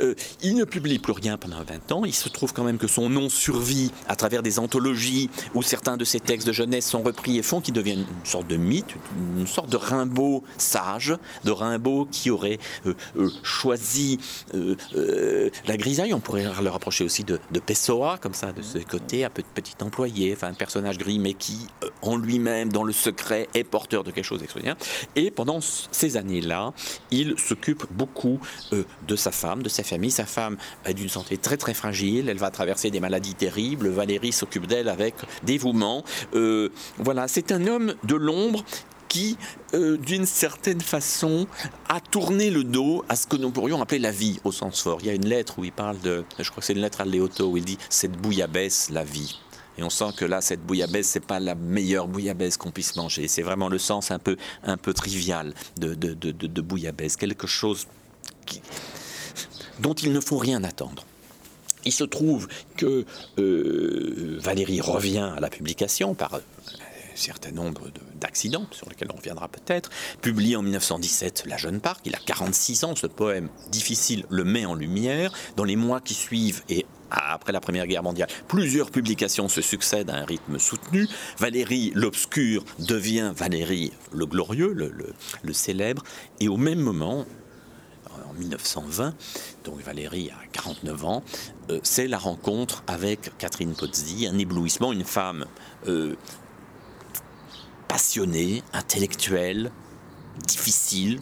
Euh, 0.00 0.14
il 0.42 0.56
ne 0.56 0.64
publie 0.64 0.98
plus 0.98 1.12
rien 1.12 1.38
pendant 1.38 1.62
20 1.62 1.92
ans. 1.92 2.04
Il 2.04 2.12
se 2.12 2.28
trouve 2.28 2.52
quand 2.52 2.64
même 2.64 2.78
que 2.78 2.88
son 2.88 3.08
nom 3.08 3.28
survit 3.28 3.92
à 4.08 4.16
travers 4.16 4.42
des 4.42 4.58
anthologies 4.58 5.30
où 5.54 5.62
certains 5.62 5.96
de 5.96 6.04
ses 6.04 6.18
textes 6.18 6.46
de 6.48 6.52
jeunesse 6.52 6.84
sont 6.84 7.02
repris 7.02 7.38
et 7.38 7.42
font 7.42 7.60
qu'il 7.60 7.74
devienne 7.74 8.00
une 8.00 8.26
sorte 8.26 8.48
de 8.48 8.56
mythe, 8.56 8.94
une 9.38 9.46
sorte 9.46 9.70
de 9.70 9.76
Rimbaud 9.76 10.42
sage, 10.58 11.14
de 11.44 11.50
Rimbaud 11.52 12.08
qui 12.10 12.30
aurait 12.30 12.58
euh, 12.86 12.94
euh, 13.16 13.30
choisi 13.44 14.18
la 14.52 15.76
grisaille. 15.76 16.12
On 16.12 16.20
pourrait 16.20 16.44
le 16.44 16.70
rapprocher 16.70 17.04
aussi 17.04 17.22
de, 17.22 17.38
de 17.52 17.60
Pessoa, 17.60 18.18
comme 18.18 18.34
ça, 18.34 18.52
de 18.52 18.62
ce 18.62 18.78
côté, 18.78 19.24
un 19.24 19.30
petit 19.30 19.76
employé, 19.80 20.32
enfin 20.34 20.48
un 20.48 20.54
personnage 20.54 20.98
gris, 20.98 21.18
mais 21.18 21.34
qui, 21.34 21.68
en 22.02 22.16
lui-même, 22.22 22.70
dans 22.72 22.84
le 22.84 22.92
secret, 22.92 23.48
est 23.54 23.64
porteur 23.64 24.04
de 24.04 24.10
quelque 24.10 24.24
chose 24.24 24.40
d'extraordinaire. 24.40 24.76
Et 25.16 25.30
pendant 25.30 25.60
ces 25.60 26.16
années-là, 26.16 26.72
il 27.10 27.34
s'occupe 27.38 27.84
beaucoup 27.90 28.40
euh, 28.72 28.84
de 29.06 29.16
sa 29.16 29.30
femme, 29.30 29.62
de 29.62 29.68
sa 29.68 29.82
famille. 29.82 30.10
Sa 30.10 30.26
femme 30.26 30.56
est 30.84 30.94
d'une 30.94 31.08
santé 31.08 31.36
très 31.36 31.56
très 31.56 31.74
fragile, 31.74 32.28
elle 32.28 32.38
va 32.38 32.50
traverser 32.50 32.90
des 32.90 33.00
maladies 33.00 33.34
terribles. 33.34 33.88
Valérie 33.88 34.32
s'occupe 34.32 34.66
d'elle 34.66 34.88
avec 34.88 35.14
dévouement. 35.42 36.04
Euh, 36.34 36.70
voilà, 36.98 37.28
c'est 37.28 37.52
un 37.52 37.66
homme 37.66 37.94
de 38.04 38.14
l'ombre 38.14 38.64
qui, 39.12 39.36
euh, 39.74 39.98
d'une 39.98 40.24
certaine 40.24 40.80
façon, 40.80 41.46
a 41.90 42.00
tourné 42.00 42.50
le 42.50 42.64
dos 42.64 43.04
à 43.10 43.16
ce 43.16 43.26
que 43.26 43.36
nous 43.36 43.50
pourrions 43.50 43.82
appeler 43.82 43.98
la 43.98 44.10
vie 44.10 44.40
au 44.42 44.52
sens 44.52 44.80
fort. 44.80 45.00
Il 45.02 45.06
y 45.06 45.10
a 45.10 45.14
une 45.14 45.28
lettre 45.28 45.58
où 45.58 45.64
il 45.64 45.72
parle 45.72 46.00
de, 46.00 46.24
je 46.38 46.48
crois 46.50 46.60
que 46.60 46.66
c'est 46.66 46.72
une 46.72 46.80
lettre 46.80 47.02
à 47.02 47.04
Léoto, 47.04 47.48
où 47.48 47.58
il 47.58 47.64
dit 47.64 47.76
cette 47.90 48.12
bouillabaisse, 48.12 48.88
la 48.88 49.04
vie. 49.04 49.38
Et 49.78 49.82
on 49.82 49.90
sent 49.90 50.12
que 50.16 50.24
là, 50.24 50.40
cette 50.40 50.60
bouillabaisse, 50.60 51.08
c'est 51.08 51.24
pas 51.24 51.40
la 51.40 51.54
meilleure 51.54 52.08
bouillabaisse 52.08 52.56
qu'on 52.56 52.70
puisse 52.70 52.96
manger. 52.96 53.28
C'est 53.28 53.42
vraiment 53.42 53.68
le 53.68 53.78
sens 53.78 54.10
un 54.10 54.18
peu, 54.18 54.36
un 54.64 54.76
peu 54.76 54.92
trivial 54.92 55.54
de, 55.78 55.94
de, 55.94 56.60
bouillabaisse. 56.60 57.16
Quelque 57.16 57.46
chose 57.46 57.86
dont 59.80 59.94
il 59.94 60.12
ne 60.12 60.20
faut 60.20 60.38
rien 60.38 60.62
attendre. 60.64 61.04
Il 61.84 61.92
se 61.92 62.04
trouve 62.04 62.48
que 62.76 63.04
euh, 63.38 64.38
Valérie 64.40 64.80
revient 64.80 65.32
à 65.36 65.40
la 65.40 65.48
publication 65.48 66.14
par 66.14 66.40
certain 67.16 67.50
nombre 67.52 67.90
d'accidents, 68.14 68.66
sur 68.70 68.88
lesquels 68.88 69.08
on 69.12 69.16
reviendra 69.16 69.48
peut-être, 69.48 69.90
publié 70.20 70.56
en 70.56 70.62
1917 70.62 71.44
La 71.46 71.56
Jeune 71.56 71.80
Parc, 71.80 72.00
il 72.04 72.14
a 72.14 72.18
46 72.18 72.84
ans, 72.84 72.96
ce 72.96 73.06
poème 73.06 73.48
difficile 73.70 74.24
le 74.28 74.44
met 74.44 74.64
en 74.64 74.74
lumière, 74.74 75.32
dans 75.56 75.64
les 75.64 75.76
mois 75.76 76.00
qui 76.00 76.14
suivent 76.14 76.62
et 76.68 76.86
après 77.12 77.52
la 77.52 77.60
Première 77.60 77.86
Guerre 77.86 78.02
mondiale. 78.02 78.28
Plusieurs 78.48 78.90
publications 78.90 79.48
se 79.48 79.60
succèdent 79.60 80.10
à 80.10 80.16
un 80.16 80.24
rythme 80.24 80.58
soutenu. 80.58 81.06
Valérie 81.38 81.92
l'Obscur 81.94 82.64
devient 82.78 83.32
Valérie 83.36 83.92
le 84.12 84.26
Glorieux, 84.26 84.72
le, 84.72 85.52
célèbre, 85.52 86.02
et 86.40 86.48
au 86.48 86.56
même 86.56 86.80
moment, 86.80 87.26
en 88.28 88.34
1920, 88.34 89.14
donc 89.64 89.80
Valérie 89.80 90.30
a 90.30 90.46
49 90.52 91.04
ans, 91.04 91.22
euh, 91.70 91.80
c'est 91.82 92.08
la 92.08 92.18
rencontre 92.18 92.82
avec 92.86 93.36
Catherine 93.38 93.74
Pozzi, 93.74 94.26
un 94.26 94.38
éblouissement, 94.38 94.92
une 94.92 95.04
femme 95.04 95.44
euh, 95.88 96.16
passionnée, 97.92 98.62
intellectuelle, 98.72 99.70
difficile, 100.48 101.20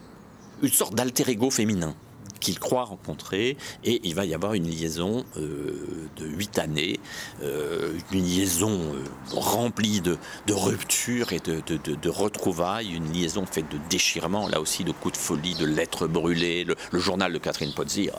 une 0.62 0.70
sorte 0.70 0.94
d'alter 0.94 1.28
ego 1.28 1.50
féminin 1.50 1.96
qu'il 2.38 2.60
croit 2.60 2.84
rencontrer, 2.84 3.56
et 3.82 4.00
il 4.04 4.14
va 4.14 4.24
y 4.24 4.34
avoir 4.34 4.54
une 4.54 4.70
liaison 4.70 5.24
euh, 5.36 6.08
de 6.16 6.26
huit 6.26 6.60
années, 6.60 7.00
euh, 7.42 7.98
une 8.12 8.22
liaison 8.22 8.94
euh, 8.94 9.02
remplie 9.32 10.00
de, 10.00 10.16
ruptures 10.48 11.32
et 11.32 11.40
de, 11.40 12.08
retrouvailles, 12.08 12.94
une 12.94 13.12
liaison 13.12 13.46
faite 13.46 13.68
de 13.68 13.78
déchirements, 13.90 14.46
là 14.46 14.60
aussi 14.60 14.84
de 14.84 14.92
coups 14.92 15.14
de 15.14 15.20
folie, 15.20 15.54
de 15.56 15.66
lettres 15.66 16.06
brûlées, 16.06 16.64
le, 16.64 16.76
journal 17.00 17.32
de 17.32 17.38
Catherine 17.38 17.72
Pozzi 17.72 18.10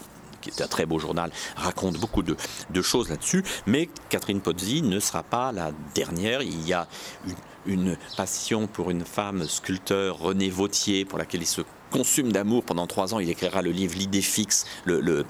qui 0.41 0.49
est 0.49 0.61
un 0.61 0.67
très 0.67 0.85
beau 0.85 0.99
journal, 0.99 1.31
raconte 1.55 1.97
beaucoup 1.97 2.23
de, 2.23 2.35
choses 2.81 3.09
là-dessus. 3.09 3.43
Mais 3.67 3.89
Catherine 4.09 4.41
Pozzi 4.41 4.81
ne 4.81 4.99
sera 4.99 5.23
pas 5.23 5.51
la 5.51 5.71
dernière. 5.93 6.41
Il 6.41 6.67
y 6.67 6.73
a 6.73 6.87
une, 7.65 7.97
passion 8.17 8.67
pour 8.67 8.91
une 8.91 9.05
femme 9.05 9.47
sculpteur, 9.47 10.17
René 10.17 10.49
Vautier, 10.49 11.05
pour 11.05 11.19
laquelle 11.19 11.41
il 11.41 11.47
se 11.47 11.61
consume 11.91 12.31
d'amour 12.31 12.63
pendant 12.63 12.87
trois 12.87 13.13
ans. 13.13 13.19
Il 13.19 13.29
écrira 13.29 13.61
le 13.61 13.71
livre 13.71 13.95
L'idée 13.95 14.21
fixe, 14.21 14.65
le, 14.85 15.25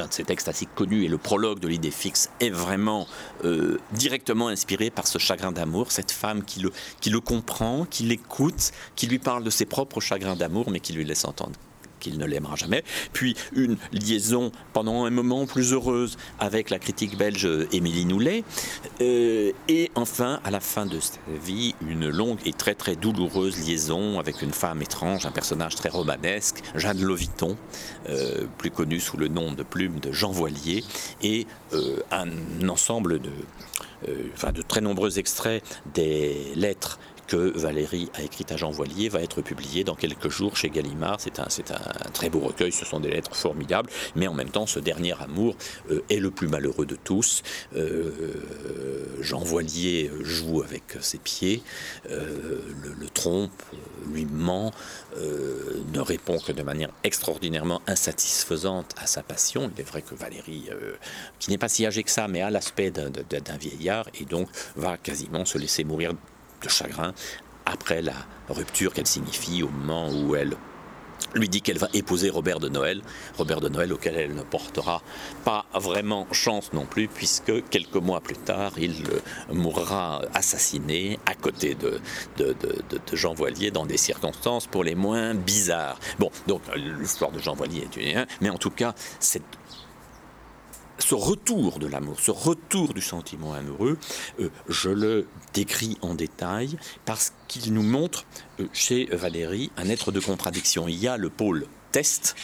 un 0.00 0.08
de 0.08 0.12
ses 0.12 0.24
textes 0.24 0.48
assez 0.48 0.66
connus 0.66 1.04
et 1.04 1.08
le 1.08 1.18
prologue 1.18 1.58
de 1.58 1.68
l'idée 1.68 1.90
fixe 1.90 2.30
est 2.40 2.50
vraiment 2.50 3.06
euh, 3.44 3.78
directement 3.92 4.48
inspiré 4.48 4.90
par 4.90 5.06
ce 5.06 5.18
chagrin 5.18 5.52
d'amour, 5.52 5.92
cette 5.92 6.12
femme 6.12 6.42
le, 6.60 6.70
qui 7.00 7.10
le 7.10 7.20
comprend, 7.20 7.86
qui 7.88 8.04
l'écoute, 8.04 8.72
qui 8.94 9.06
lui 9.06 9.18
parle 9.18 9.44
de 9.44 9.50
ses 9.50 9.66
propres 9.66 10.00
chagrins 10.00 10.36
d'amour, 10.36 10.70
mais 10.70 10.80
qui 10.80 10.92
lui 10.92 11.04
laisse 11.04 11.24
entendre 11.24 11.58
qu'il 12.06 12.18
ne 12.18 12.24
l'aimera 12.24 12.54
jamais, 12.54 12.84
puis 13.12 13.34
une 13.54 13.76
liaison 13.92 14.52
pendant 14.72 15.04
un 15.04 15.10
moment 15.10 15.46
plus 15.46 15.72
heureuse 15.72 16.16
avec 16.38 16.70
la 16.70 16.78
critique 16.78 17.16
belge 17.18 17.48
Émilie 17.72 18.04
Noulet, 18.04 18.44
euh, 19.00 19.52
et 19.68 19.90
enfin, 19.96 20.40
à 20.44 20.50
la 20.50 20.60
fin 20.60 20.86
de 20.86 21.00
sa 21.00 21.18
vie, 21.44 21.74
une 21.86 22.08
longue 22.08 22.38
et 22.44 22.52
très 22.52 22.74
très 22.74 22.94
douloureuse 22.94 23.66
liaison 23.66 24.20
avec 24.20 24.40
une 24.42 24.52
femme 24.52 24.82
étrange, 24.82 25.26
un 25.26 25.32
personnage 25.32 25.74
très 25.74 25.88
romanesque, 25.88 26.62
Jeanne 26.76 27.02
Loviton, 27.02 27.56
euh, 28.08 28.46
plus 28.58 28.70
connu 28.70 29.00
sous 29.00 29.16
le 29.16 29.26
nom 29.26 29.52
de 29.52 29.64
plume 29.64 29.98
de 29.98 30.12
Jean 30.12 30.30
Voilier, 30.30 30.84
et 31.22 31.46
euh, 31.72 31.98
un 32.12 32.68
ensemble 32.68 33.20
de, 33.20 33.32
enfin, 34.34 34.52
de 34.52 34.62
très 34.62 34.80
nombreux 34.80 35.18
extraits 35.18 35.64
des 35.94 36.52
lettres 36.54 37.00
que 37.26 37.58
Valérie 37.58 38.08
a 38.14 38.22
écrit 38.22 38.46
à 38.50 38.56
Jean 38.56 38.70
Voilier 38.70 39.08
va 39.08 39.20
être 39.20 39.42
publié 39.42 39.84
dans 39.84 39.94
quelques 39.94 40.28
jours 40.28 40.56
chez 40.56 40.70
Gallimard. 40.70 41.20
C'est 41.20 41.40
un, 41.40 41.46
très 42.12 42.30
beau 42.30 42.40
recueil, 42.40 42.72
ce 42.72 42.84
sont 42.84 43.00
des 43.00 43.10
lettres 43.10 43.34
formidables, 43.34 43.90
mais 44.14 44.26
en 44.26 44.34
même 44.34 44.50
temps, 44.50 44.66
ce 44.66 44.78
dernier 44.78 45.14
amour 45.20 45.56
euh, 45.90 46.02
est 46.08 46.18
le 46.18 46.30
plus 46.30 46.48
malheureux 46.48 46.86
de 46.86 46.96
tous. 46.96 47.42
Euh, 47.74 48.12
Jean 49.20 49.40
Voilier 49.40 50.10
joue 50.22 50.62
avec 50.62 50.82
ses 51.00 51.18
pieds, 51.18 51.62
euh, 52.10 52.60
le, 52.82 53.08
trompe, 53.08 53.62
lui 54.12 54.26
ment, 54.26 54.72
ne 55.16 56.00
répond 56.00 56.38
que 56.38 56.52
de 56.52 56.62
manière 56.62 56.90
extraordinairement 57.02 57.80
insatisfaisante 57.86 58.94
à 58.98 59.06
sa 59.06 59.22
passion. 59.22 59.70
Il 59.74 59.80
est 59.80 59.84
vrai 59.84 60.02
que 60.02 60.14
Valérie, 60.14 60.68
qui 61.38 61.50
n'est 61.50 61.58
pas 61.58 61.68
si 61.68 61.86
âgée 61.86 62.02
que 62.02 62.10
ça, 62.10 62.28
mais 62.28 62.42
a 62.42 62.50
l'aspect 62.50 62.90
d'un 62.90 63.56
vieillard, 63.56 64.06
et 64.20 64.24
donc 64.24 64.48
va 64.76 64.96
quasiment 64.98 65.44
se 65.44 65.56
laisser 65.56 65.84
mourir 65.84 66.12
de 66.62 66.68
chagrin 66.68 67.12
après 67.64 68.02
la 68.02 68.14
rupture 68.48 68.92
qu'elle 68.92 69.06
signifie 69.06 69.62
au 69.62 69.68
moment 69.68 70.08
où 70.10 70.36
elle 70.36 70.56
lui 71.34 71.48
dit 71.48 71.62
qu'elle 71.62 71.78
va 71.78 71.88
épouser 71.92 72.30
Robert 72.30 72.60
de 72.60 72.68
Noël, 72.68 73.02
Robert 73.36 73.60
de 73.60 73.68
Noël 73.68 73.92
auquel 73.92 74.16
elle 74.16 74.34
ne 74.34 74.42
portera 74.42 75.02
pas 75.44 75.66
vraiment 75.74 76.26
chance 76.32 76.72
non 76.72 76.86
plus, 76.86 77.08
puisque 77.08 77.68
quelques 77.68 77.96
mois 77.96 78.20
plus 78.20 78.36
tard, 78.36 78.72
il 78.78 78.94
mourra 79.52 80.22
assassiné 80.34 81.18
à 81.26 81.34
côté 81.34 81.74
de, 81.74 82.00
de, 82.38 82.56
Jean 83.12 83.34
Voilier 83.34 83.70
dans 83.70 83.86
des 83.86 83.96
circonstances 83.96 84.66
pour 84.66 84.84
les 84.84 84.94
moins 84.94 85.34
bizarres. 85.34 85.98
Bon, 86.18 86.30
donc 86.46 86.62
l'histoire 86.74 87.32
de 87.32 87.38
Jean 87.38 87.54
Voilier 87.54 87.82
est 87.82 87.96
une... 87.96 88.26
Mais 88.40 88.50
en 88.50 88.58
tout 88.58 88.70
cas, 88.70 88.94
cette 89.20 89.42
ce 90.98 91.14
retour 91.14 91.78
de 91.78 91.86
l'amour, 91.86 92.18
ce 92.20 92.30
retour 92.30 92.94
du 92.94 93.00
sentiment 93.00 93.52
amoureux, 93.52 93.98
euh, 94.40 94.50
je 94.68 94.90
le 94.90 95.26
décris 95.54 95.98
en 96.02 96.14
détail 96.14 96.78
parce 97.04 97.32
qu'il 97.48 97.72
nous 97.72 97.82
montre 97.82 98.24
euh, 98.60 98.66
chez 98.72 99.06
Valérie 99.06 99.70
un 99.76 99.88
être 99.88 100.12
de 100.12 100.20
contradiction. 100.20 100.88
Il 100.88 100.96
y 100.96 101.08
a 101.08 101.16
le 101.16 101.30
pôle 101.30 101.66
test 101.92 102.36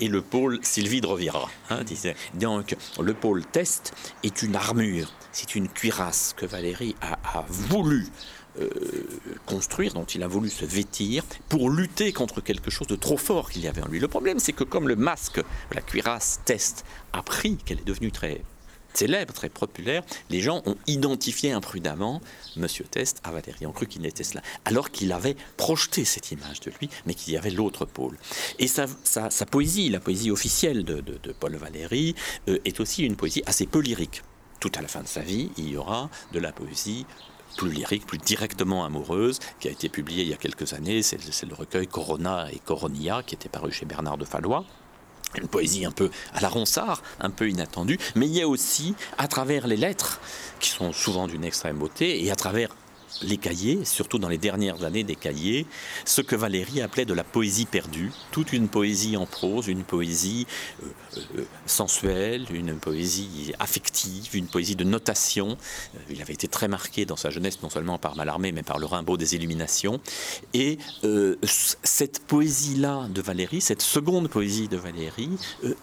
et 0.00 0.08
le 0.08 0.20
pôle 0.20 0.58
Sylvie 0.62 1.00
de 1.00 1.06
Rovira. 1.06 1.48
Hein, 1.70 1.80
Donc 2.34 2.76
le 3.00 3.14
pôle 3.14 3.44
test 3.44 3.94
est 4.22 4.42
une 4.42 4.56
armure, 4.56 5.10
c'est 5.32 5.54
une 5.54 5.68
cuirasse 5.68 6.34
que 6.36 6.44
Valérie 6.44 6.94
a, 7.00 7.44
voulu 7.48 8.06
construire, 9.44 9.92
dont 9.92 10.04
il 10.04 10.22
a 10.22 10.28
voulu 10.28 10.50
se 10.50 10.64
vêtir 10.64 11.24
pour 11.48 11.70
lutter 11.70 12.12
contre 12.12 12.40
quelque 12.40 12.70
chose 12.70 12.86
de 12.86 12.96
trop 12.96 13.16
fort 13.16 13.50
qu'il 13.50 13.62
y 13.62 13.68
avait 13.68 13.82
en 13.82 13.88
lui. 13.88 14.00
Le 14.00 14.08
problème, 14.08 14.38
c'est 14.38 14.52
que 14.52 14.64
comme 14.64 14.88
le 14.88 14.96
masque, 14.96 15.40
la 15.72 15.80
cuirasse 15.80 16.40
test, 16.44 16.84
a 17.12 17.22
pris, 17.22 17.56
qu'elle 17.56 17.80
est 17.80 17.86
devenue 17.86 18.12
très 18.12 18.42
célèbre, 18.96 19.32
très 19.32 19.48
populaire, 19.48 20.02
les 20.30 20.40
gens 20.40 20.62
ont 20.64 20.76
identifié 20.86 21.52
imprudemment 21.52 22.20
Monsieur 22.56 22.84
Test 22.84 23.20
à 23.24 23.30
Valérie, 23.30 23.66
ont 23.66 23.72
cru 23.72 23.86
qu'il 23.86 24.04
était 24.06 24.24
cela, 24.24 24.42
alors 24.64 24.90
qu'il 24.90 25.12
avait 25.12 25.36
projeté 25.56 26.04
cette 26.04 26.32
image 26.32 26.60
de 26.60 26.72
lui, 26.80 26.88
mais 27.04 27.14
qu'il 27.14 27.34
y 27.34 27.36
avait 27.36 27.50
l'autre 27.50 27.84
pôle. 27.84 28.16
Et 28.58 28.66
sa, 28.66 28.86
poésie, 29.50 29.90
la 29.90 30.00
poésie 30.00 30.30
officielle 30.30 30.84
de, 30.84 31.02
Paul 31.38 31.56
Valéry, 31.56 32.14
euh, 32.48 32.58
est 32.64 32.80
aussi 32.80 33.04
une 33.04 33.16
poésie 33.16 33.42
assez 33.46 33.66
peu 33.66 33.80
lyrique. 33.80 34.22
Tout 34.60 34.72
à 34.74 34.80
la 34.80 34.88
fin 34.88 35.02
de 35.02 35.08
sa 35.08 35.20
vie, 35.20 35.50
il 35.58 35.68
y 35.68 35.76
aura 35.76 36.08
de 36.32 36.38
la 36.38 36.50
poésie 36.52 37.04
plus 37.56 37.70
lyrique, 37.70 38.06
plus 38.06 38.18
directement 38.18 38.84
amoureuse, 38.84 39.38
qui 39.60 39.68
a 39.68 39.70
été 39.70 39.88
publiée 39.88 40.22
il 40.22 40.28
y 40.28 40.34
a 40.34 40.36
quelques 40.36 40.72
années. 40.72 41.02
C'est 41.02 41.18
le 41.46 41.54
recueil 41.54 41.86
Corona 41.86 42.48
et 42.52 42.58
Coronia, 42.58 43.22
qui 43.24 43.34
était 43.34 43.48
paru 43.48 43.72
chez 43.72 43.86
Bernard 43.86 44.18
de 44.18 44.24
Fallois 44.24 44.64
une 45.34 45.48
poésie 45.48 45.84
un 45.84 45.90
peu 45.90 46.10
à 46.32 46.40
la 46.40 46.48
ronsard, 46.48 47.02
un 47.20 47.28
peu 47.30 47.50
inattendue, 47.50 47.98
mais 48.14 48.26
il 48.26 48.32
y 48.32 48.40
a 48.40 48.48
aussi, 48.48 48.94
à 49.18 49.28
travers 49.28 49.66
les 49.66 49.76
lettres, 49.76 50.20
qui 50.60 50.70
sont 50.70 50.92
souvent 50.92 51.26
d'une 51.26 51.44
extrême 51.44 51.76
beauté, 51.76 52.24
et 52.24 52.30
à 52.30 52.36
travers 52.36 52.70
les 53.22 53.36
cahiers, 53.36 53.84
surtout 53.84 54.18
dans 54.18 54.28
les 54.28 54.38
dernières 54.38 54.84
années 54.84 55.04
des 55.04 55.16
cahiers, 55.16 55.66
ce 56.04 56.20
que 56.20 56.36
Valérie 56.36 56.80
appelait 56.80 57.04
de 57.04 57.14
la 57.14 57.24
poésie 57.24 57.66
perdue, 57.66 58.10
toute 58.30 58.52
une 58.52 58.68
poésie 58.68 59.16
en 59.16 59.26
prose, 59.26 59.68
une 59.68 59.84
poésie 59.84 60.46
euh, 60.82 61.20
euh, 61.38 61.44
sensuelle, 61.66 62.46
une 62.50 62.76
poésie 62.78 63.52
affective, 63.58 64.34
une 64.34 64.46
poésie 64.46 64.76
de 64.76 64.84
notation. 64.84 65.56
Euh, 65.94 65.98
il 66.10 66.20
avait 66.22 66.34
été 66.34 66.48
très 66.48 66.68
marqué 66.68 67.04
dans 67.04 67.16
sa 67.16 67.30
jeunesse, 67.30 67.62
non 67.62 67.70
seulement 67.70 67.98
par 67.98 68.16
Mallarmé, 68.16 68.52
mais 68.52 68.62
par 68.62 68.78
le 68.78 68.86
Rimbaud 68.86 69.16
des 69.16 69.34
Illuminations. 69.34 70.00
Et 70.54 70.78
cette 71.42 72.20
poésie-là 72.26 73.08
de 73.08 73.22
Valérie, 73.22 73.60
cette 73.60 73.82
seconde 73.82 74.28
poésie 74.28 74.68
de 74.68 74.76
Valérie, 74.76 75.30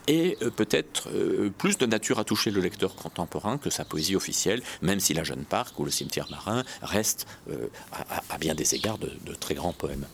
est 0.08 0.44
peut-être 0.52 1.10
plus 1.58 1.78
de 1.78 1.86
nature 1.86 2.20
à 2.20 2.24
toucher 2.24 2.52
le 2.52 2.62
lecteur 2.62 2.96
contemporain 2.96 3.58
que 3.58 3.70
sa 3.70 3.86
poésie 3.86 4.16
officielle, 4.16 4.62
même 4.82 5.00
si 5.00 5.14
La 5.14 5.24
Jeune 5.24 5.46
Parc 5.46 5.80
ou 5.80 5.86
Le 5.86 5.92
Cimetière 5.92 6.28
Marin 6.30 6.64
restent 6.82 7.12
euh, 7.49 7.67
à, 8.30 8.38
bien 8.38 8.56
des 8.56 8.76
égards 8.76 8.97
de 8.97 9.34
très 9.39 9.56
grands 9.56 9.73
poèmes. 9.73 10.06